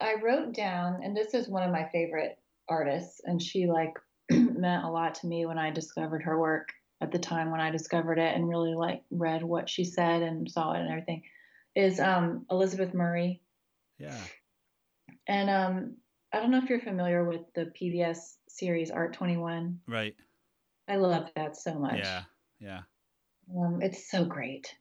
[0.00, 2.38] i wrote down and this is one of my favorite
[2.68, 3.94] artists and she like
[4.30, 6.68] meant a lot to me when i discovered her work
[7.00, 10.50] at the time when i discovered it and really like read what she said and
[10.50, 11.22] saw it and everything
[11.74, 13.40] is um elizabeth murray.
[13.98, 14.20] Yeah.
[15.26, 15.96] And um
[16.32, 20.14] i don't know if you're familiar with the pbs series art 21 right.
[20.86, 21.98] I love that so much.
[21.98, 22.22] Yeah
[22.60, 22.80] yeah.
[23.56, 24.74] Um, it's so great.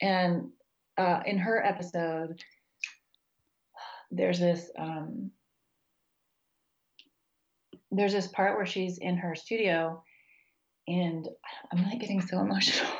[0.00, 0.50] And
[0.98, 2.42] uh, in her episode,
[4.10, 5.30] there's this um,
[7.96, 10.02] there's this part where she's in her studio,
[10.86, 11.28] and
[11.72, 12.90] I'm like getting so emotional.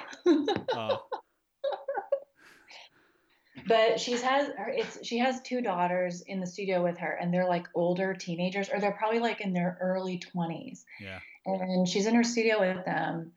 [0.74, 1.02] oh.
[3.68, 7.34] But she's has her it's she has two daughters in the studio with her, and
[7.34, 10.84] they're like older teenagers, or they're probably like in their early 20s.
[11.00, 11.18] Yeah.
[11.46, 13.32] And she's in her studio with them,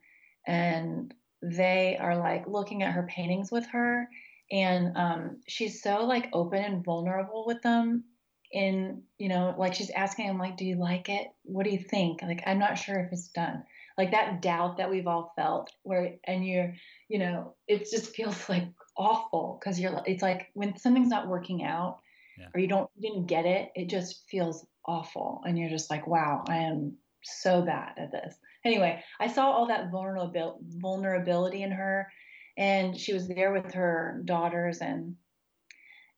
[0.45, 4.07] and they are like looking at her paintings with her
[4.51, 8.03] and um, she's so like open and vulnerable with them
[8.52, 11.28] in you know like she's asking him like do you like it?
[11.43, 12.22] What do you think?
[12.22, 13.64] Like i'm not sure if it's done.
[13.97, 16.74] Like that doubt that we've all felt where and you're
[17.08, 18.66] you know it just feels like
[18.97, 22.00] awful because you're it's like when something's not working out
[22.38, 22.47] yeah.
[22.54, 26.08] or you don't you didn't get it it just feels awful and you're just like
[26.08, 28.36] wow i am so bad at this.
[28.66, 32.12] Anyway, I saw all that vulnerability vulnerability in her,
[32.58, 35.16] and she was there with her daughters, and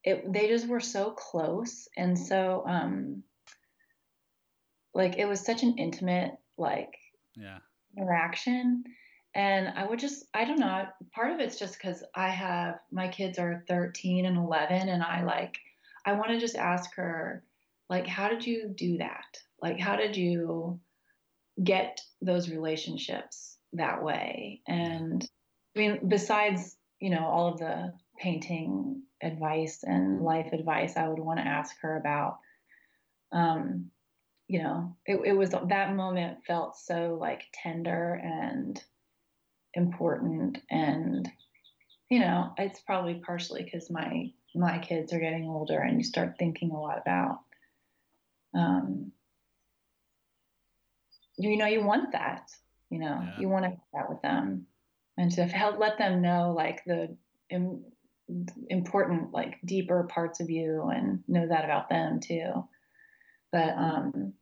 [0.03, 3.23] it they just were so close, and so um,
[4.93, 6.93] like it was such an intimate like
[7.35, 7.59] yeah
[7.97, 8.83] interaction.
[9.33, 13.07] And I would just, I don't know, part of it's just because I have, my
[13.07, 15.57] kids are 13 and 11, and I like,
[16.05, 17.41] I want to just ask her,
[17.89, 19.37] like, how did you do that?
[19.61, 20.81] Like, how did you
[21.63, 24.61] get those relationships that way.
[24.67, 25.27] And
[25.75, 31.19] I mean, besides, you know, all of the painting advice and life advice, I would
[31.19, 32.39] want to ask her about,
[33.31, 33.91] um,
[34.47, 38.81] you know, it, it was that moment felt so like tender and
[39.73, 40.59] important.
[40.69, 41.29] And,
[42.09, 46.35] you know, it's probably partially because my, my kids are getting older and you start
[46.37, 47.39] thinking a lot about,
[48.53, 49.11] um,
[51.37, 52.51] you know you want that
[52.89, 53.39] you know yeah.
[53.39, 54.65] you want to have that with them
[55.17, 57.15] and to help let them know like the
[57.49, 57.83] Im-
[58.69, 62.67] important like deeper parts of you and know that about them too.
[63.51, 64.33] But um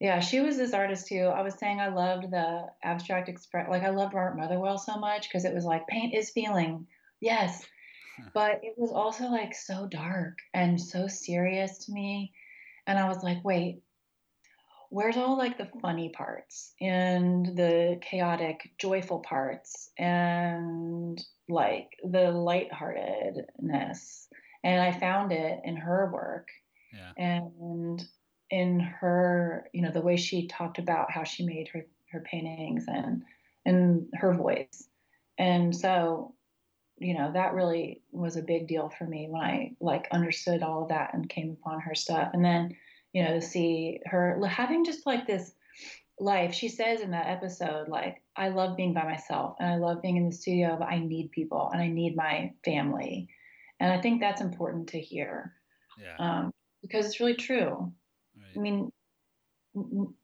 [0.00, 1.30] yeah she was this artist too.
[1.34, 5.28] I was saying i loved the abstract express like i loved art motherwell so much
[5.28, 6.86] because it was like paint is feeling.
[7.20, 7.64] Yes.
[8.34, 12.32] But it was also like so dark and so serious to me.
[12.86, 13.82] And i was like wait
[14.92, 21.18] where's all like the funny parts and the chaotic, joyful parts and
[21.48, 24.28] like the lightheartedness?
[24.62, 26.48] And I found it in her work.
[26.92, 27.12] Yeah.
[27.16, 28.04] And
[28.50, 32.84] in her, you know, the way she talked about how she made her, her paintings
[32.86, 33.22] and
[33.64, 34.88] and her voice.
[35.38, 36.34] And so,
[36.98, 40.82] you know, that really was a big deal for me when I like understood all
[40.82, 42.28] of that and came upon her stuff.
[42.34, 42.76] And then
[43.12, 45.52] you know, see her having just like this
[46.18, 46.54] life.
[46.54, 50.16] She says in that episode, like, I love being by myself and I love being
[50.16, 53.28] in the studio, but I need people and I need my family.
[53.80, 55.52] And I think that's important to hear.
[56.00, 56.16] Yeah.
[56.18, 57.92] Um, because it's really true.
[58.36, 58.56] Right.
[58.56, 58.92] I mean,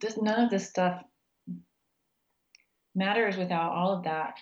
[0.00, 1.02] this, none of this stuff
[2.94, 4.36] matters without all of that,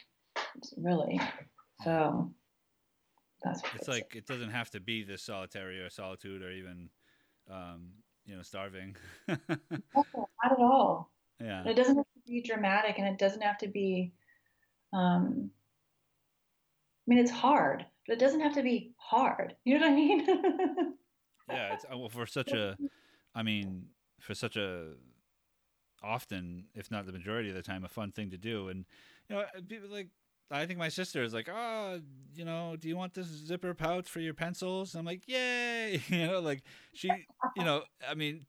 [0.77, 1.21] really.
[1.85, 2.33] So
[3.43, 6.89] that's it's like it doesn't have to be this solitary or solitude or even
[7.51, 7.91] um,
[8.27, 8.97] you know, starving.
[9.29, 9.37] no,
[9.95, 11.11] not at all.
[11.41, 11.65] Yeah.
[11.67, 14.13] It doesn't have to be dramatic and it doesn't have to be
[14.93, 15.51] Um,
[17.07, 19.55] I mean, it's hard, but it doesn't have to be hard.
[19.65, 20.27] You know what I mean?
[21.49, 22.77] yeah, it's uh, well for such a,
[23.35, 23.87] I mean,
[24.21, 24.95] for such a
[26.03, 28.69] often, if not the majority of the time, a fun thing to do.
[28.69, 28.87] And
[29.29, 30.09] you know, people like
[30.51, 32.01] I think my sister is like, oh,
[32.35, 34.95] you know, do you want this zipper pouch for your pencils?
[34.95, 36.63] I'm like, yay, you know, like
[36.95, 37.09] she,
[37.57, 38.47] you know, I mean,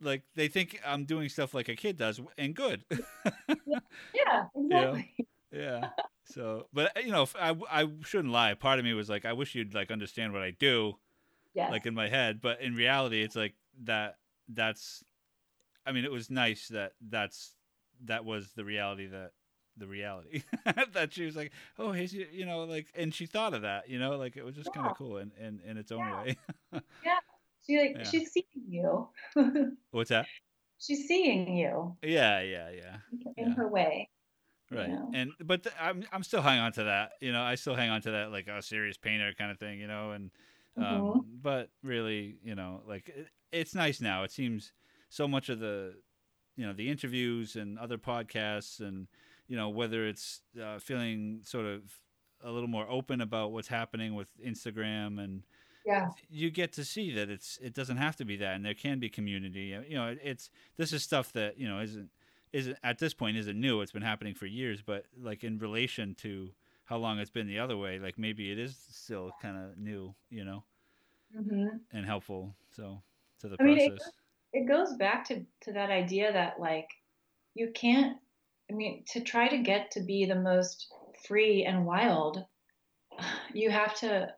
[0.00, 2.84] like they think I'm doing stuff like a kid does, and good.
[2.90, 4.54] yeah, exactly.
[4.56, 4.98] You know?
[5.52, 5.90] Yeah.
[6.24, 8.52] So, but you know, I I shouldn't lie.
[8.54, 10.94] Part of me was like, I wish you'd like understand what I do,
[11.54, 11.70] yes.
[11.70, 12.40] like in my head.
[12.42, 14.16] But in reality, it's like that.
[14.48, 15.02] That's,
[15.86, 17.54] I mean, it was nice that that's
[18.04, 19.30] that was the reality that
[19.76, 20.42] the reality
[20.92, 23.98] that she was like, oh, he's you know, like, and she thought of that, you
[23.98, 24.80] know, like it was just yeah.
[24.80, 26.22] kind of cool in, in in its own yeah.
[26.22, 26.36] way.
[27.04, 27.18] yeah,
[27.66, 28.04] she like yeah.
[28.04, 29.08] she's seeing you.
[29.90, 30.26] What's that?
[30.78, 31.96] She's seeing you.
[32.02, 32.96] Yeah, yeah, yeah.
[33.36, 34.10] In her way.
[34.70, 37.12] Right, and but th- I'm I'm still hanging on to that.
[37.20, 39.78] You know, I still hang on to that like a serious painter kind of thing.
[39.78, 40.30] You know, and
[40.76, 41.20] um, mm-hmm.
[41.40, 44.24] but really, you know, like it, it's nice now.
[44.24, 44.72] It seems
[45.08, 45.94] so much of the,
[46.56, 49.08] you know, the interviews and other podcasts and
[49.48, 51.82] you know whether it's uh, feeling sort of
[52.42, 55.42] a little more open about what's happening with Instagram and
[55.84, 56.08] yeah.
[56.28, 58.98] you get to see that it's it doesn't have to be that and there can
[58.98, 59.76] be community.
[59.88, 62.10] You know it's this is stuff that you know isn't
[62.52, 63.80] isn't at this point isn't new.
[63.80, 66.50] It's been happening for years but like in relation to
[66.84, 70.14] how long it's been the other way like maybe it is still kind of new
[70.30, 70.64] you know?
[71.36, 71.66] Mm-hmm.
[71.92, 73.02] and helpful so
[73.40, 73.92] to the I process mean,
[74.52, 76.88] it, it goes back to to that idea that like
[77.54, 78.16] you can't
[78.70, 80.92] I mean, to try to get to be the most
[81.26, 82.44] free and wild,
[83.54, 84.28] you have to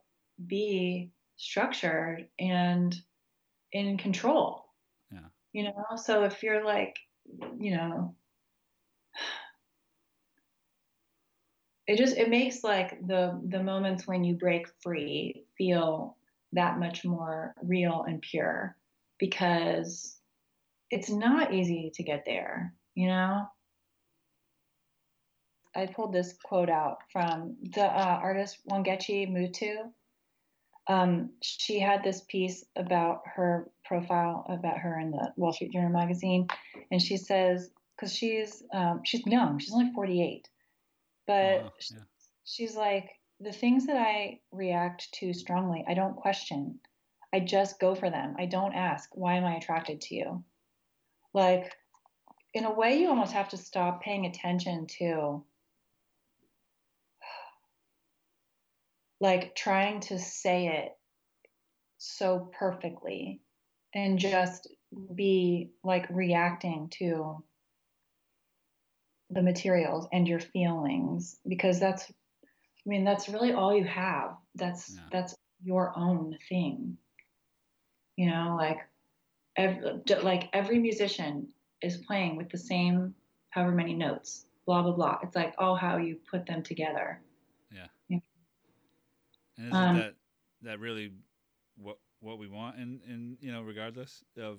[0.47, 2.95] be structured and
[3.73, 4.65] in control.
[5.11, 5.27] Yeah.
[5.53, 6.97] You know, so if you're like,
[7.59, 8.15] you know,
[11.87, 16.17] it just it makes like the the moments when you break free feel
[16.53, 18.77] that much more real and pure
[19.19, 20.17] because
[20.91, 23.47] it's not easy to get there, you know?
[25.79, 29.91] I pulled this quote out from the uh, artist Wangechi Mutu.
[30.89, 35.91] Um, she had this piece about her profile about her in the Wall Street Journal
[35.91, 36.49] magazine,
[36.91, 40.49] and she says because she's um, she's young, she's only 48,
[41.27, 41.99] but yeah.
[42.45, 46.81] she's like the things that I react to strongly, I don't question.
[47.33, 48.35] I just go for them.
[48.39, 50.45] I don't ask, why am I attracted to you?
[51.35, 51.77] Like,
[52.55, 55.45] in a way, you almost have to stop paying attention to
[59.21, 60.93] like trying to say it
[61.99, 63.41] so perfectly
[63.95, 64.69] and just
[65.15, 67.43] be like reacting to
[69.31, 74.37] the materials and your feelings because that's i mean that's really all you have.
[74.55, 75.03] That's yeah.
[75.13, 76.97] that's your own thing.
[78.17, 78.79] You know like
[79.57, 81.49] every, like every musician
[81.83, 83.15] is playing with the same
[83.51, 85.19] however many notes blah blah blah.
[85.23, 87.21] It's like all how you put them together
[89.59, 90.15] and isn't um, that
[90.63, 91.13] that really
[91.77, 94.59] what what we want in in you know regardless of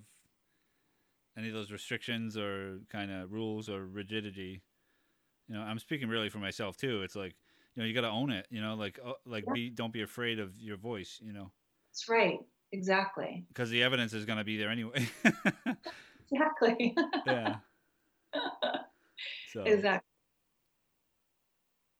[1.37, 4.61] any of those restrictions or kind of rules or rigidity?
[5.47, 7.01] You know, I'm speaking really for myself too.
[7.01, 7.35] It's like
[7.75, 8.45] you know you got to own it.
[8.49, 9.53] You know, like uh, like yeah.
[9.53, 11.19] be don't be afraid of your voice.
[11.23, 11.51] You know.
[11.91, 12.39] That's right.
[12.71, 13.45] Exactly.
[13.47, 15.07] Because the evidence is going to be there anyway.
[16.31, 16.95] exactly.
[17.25, 17.55] yeah.
[19.51, 19.63] So.
[19.63, 20.05] Exactly.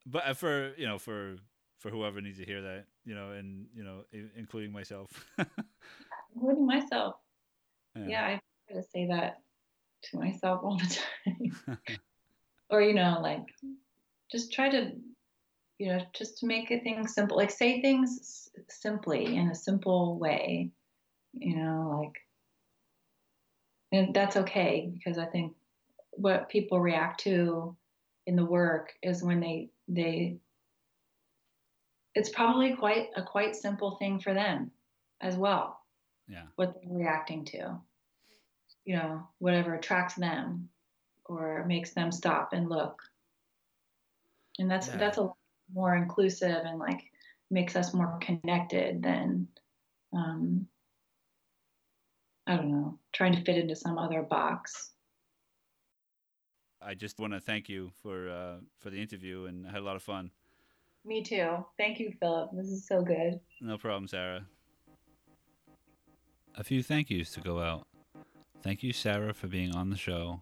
[0.06, 1.38] But uh, for you know for
[1.80, 4.02] for whoever needs to hear that, you know, and you know,
[4.36, 5.10] including myself.
[6.36, 7.16] including myself.
[7.96, 8.08] Yeah.
[8.08, 9.42] yeah, I try to say that
[10.04, 11.80] to myself all the time.
[12.70, 13.46] or you know, like
[14.32, 14.92] just try to,
[15.80, 17.38] you know, just to make a thing simple.
[17.38, 20.72] Like say things simply in a simple way.
[21.34, 22.16] You know, like,
[23.92, 25.54] and that's okay because I think
[26.12, 27.76] what people react to
[28.28, 30.38] in the work is when they they
[32.16, 34.72] it's probably quite a quite simple thing for them
[35.22, 35.80] as well.
[36.28, 36.44] Yeah.
[36.56, 37.80] What they're reacting to.
[38.86, 40.70] You know, whatever attracts them
[41.26, 43.02] or makes them stop and look.
[44.58, 44.98] And that's yeah.
[44.98, 45.30] that's a
[45.74, 47.02] more inclusive and like
[47.52, 49.48] makes us more connected than
[50.14, 50.68] um
[52.48, 54.92] I don't know, trying to fit into some other box.
[56.82, 59.86] I just want to thank you for uh, for the interview, and I had a
[59.86, 60.32] lot of fun.
[61.06, 61.66] Me too.
[61.78, 62.52] Thank you, Phillip.
[62.54, 63.40] This is so good.
[63.62, 64.46] No problem, Sarah.
[66.56, 67.88] A few thank yous to go out.
[68.62, 70.42] Thank you, Sarah, for being on the show,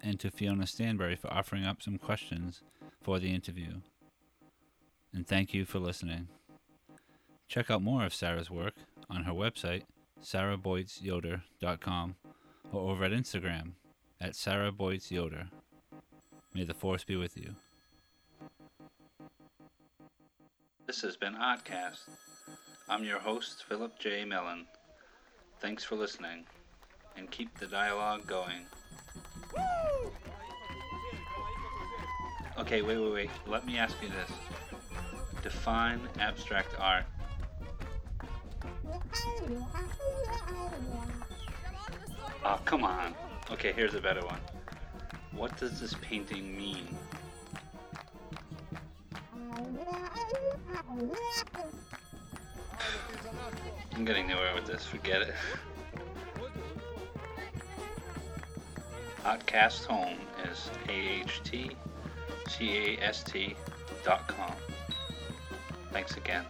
[0.00, 2.62] and to Fiona Stanbury for offering up some questions
[3.02, 3.80] for the interview.
[5.12, 6.28] And thank you for listening.
[7.48, 8.74] Check out more of Sarah's work
[9.08, 9.82] on her website,
[10.22, 12.14] sarahboytsyoder.com,
[12.72, 13.72] or over at Instagram
[14.20, 15.48] at sarahboytsyoder.
[16.54, 17.56] May the force be with you.
[20.90, 22.00] This has been ahtcast.
[22.88, 24.24] I'm your host, Phillip J.
[24.24, 24.66] Mellen.
[25.60, 26.44] Thanks for listening,
[27.16, 28.66] and keep the dialogue going.
[32.58, 33.30] Okay, wait, wait, wait.
[33.46, 34.32] Let me ask you this.
[35.44, 37.04] Define abstract art.
[42.44, 43.14] Oh, come on.
[43.52, 44.40] Okay, here's a better one.
[45.30, 46.88] What does this painting mean?
[53.94, 54.84] I'm getting nowhere with this.
[54.86, 55.34] Forget it.
[59.24, 60.18] ahtcast Home
[60.50, 61.76] is A-H-T-C-A-S-T
[64.04, 64.52] dot com.
[65.92, 66.44] Thanks again.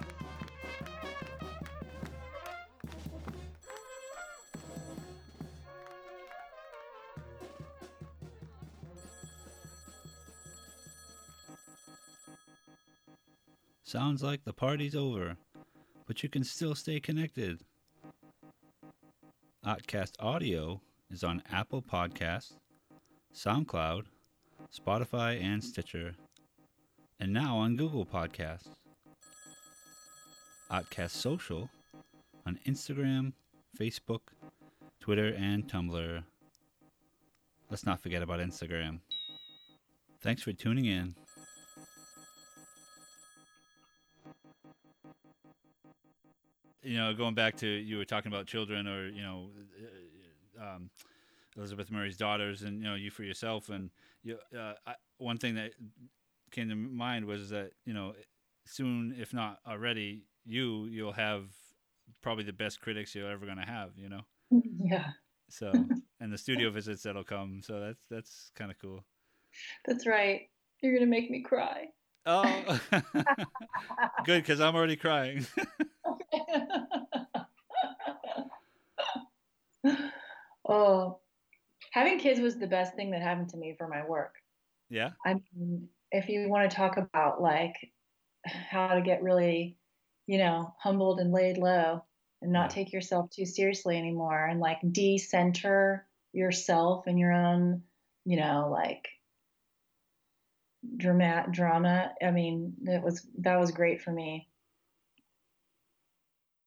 [13.90, 15.36] Sounds like the party's over,
[16.06, 17.64] but you can still stay connected.
[19.66, 20.80] ahtcast Audio
[21.10, 22.52] is on Apple Podcasts,
[23.34, 24.04] SoundCloud,
[24.72, 26.14] Spotify, and Stitcher,
[27.18, 28.68] and now on Google Podcasts.
[30.70, 31.68] ahtcast Social
[32.46, 33.32] on Instagram,
[33.76, 34.20] Facebook,
[35.00, 36.22] Twitter, and Tumblr.
[37.68, 39.00] Let's not forget about Instagram.
[40.20, 41.16] Thanks for tuning in.
[46.90, 49.50] You know, going back to you were talking about children, or you know,
[50.60, 50.90] um,
[51.56, 53.90] Elizabeth Murray's daughters, and you know, you for yourself, and
[54.24, 54.38] you.
[54.52, 55.70] Uh, I, one thing that
[56.50, 58.14] came to mind was that you know,
[58.66, 61.44] soon, if not already, you you'll have
[62.22, 63.90] probably the best critics you're ever going to have.
[63.96, 64.22] You know.
[64.82, 65.10] Yeah.
[65.48, 65.72] So,
[66.20, 67.60] and the studio visits that'll come.
[67.62, 69.04] So that's that's kind of cool.
[69.86, 70.48] That's right.
[70.82, 71.90] You're gonna make me cry.
[72.26, 72.80] Oh,
[74.24, 75.46] good because I'm already crying.
[80.68, 81.18] oh,
[81.90, 84.34] having kids was the best thing that happened to me for my work.
[84.88, 85.10] Yeah.
[85.24, 87.74] I mean, if you want to talk about like
[88.44, 89.76] how to get really,
[90.26, 92.04] you know, humbled and laid low
[92.42, 97.82] and not take yourself too seriously anymore and like decenter yourself and your own,
[98.24, 99.08] you know, like
[100.96, 102.12] drama drama.
[102.22, 104.48] I mean, that was that was great for me.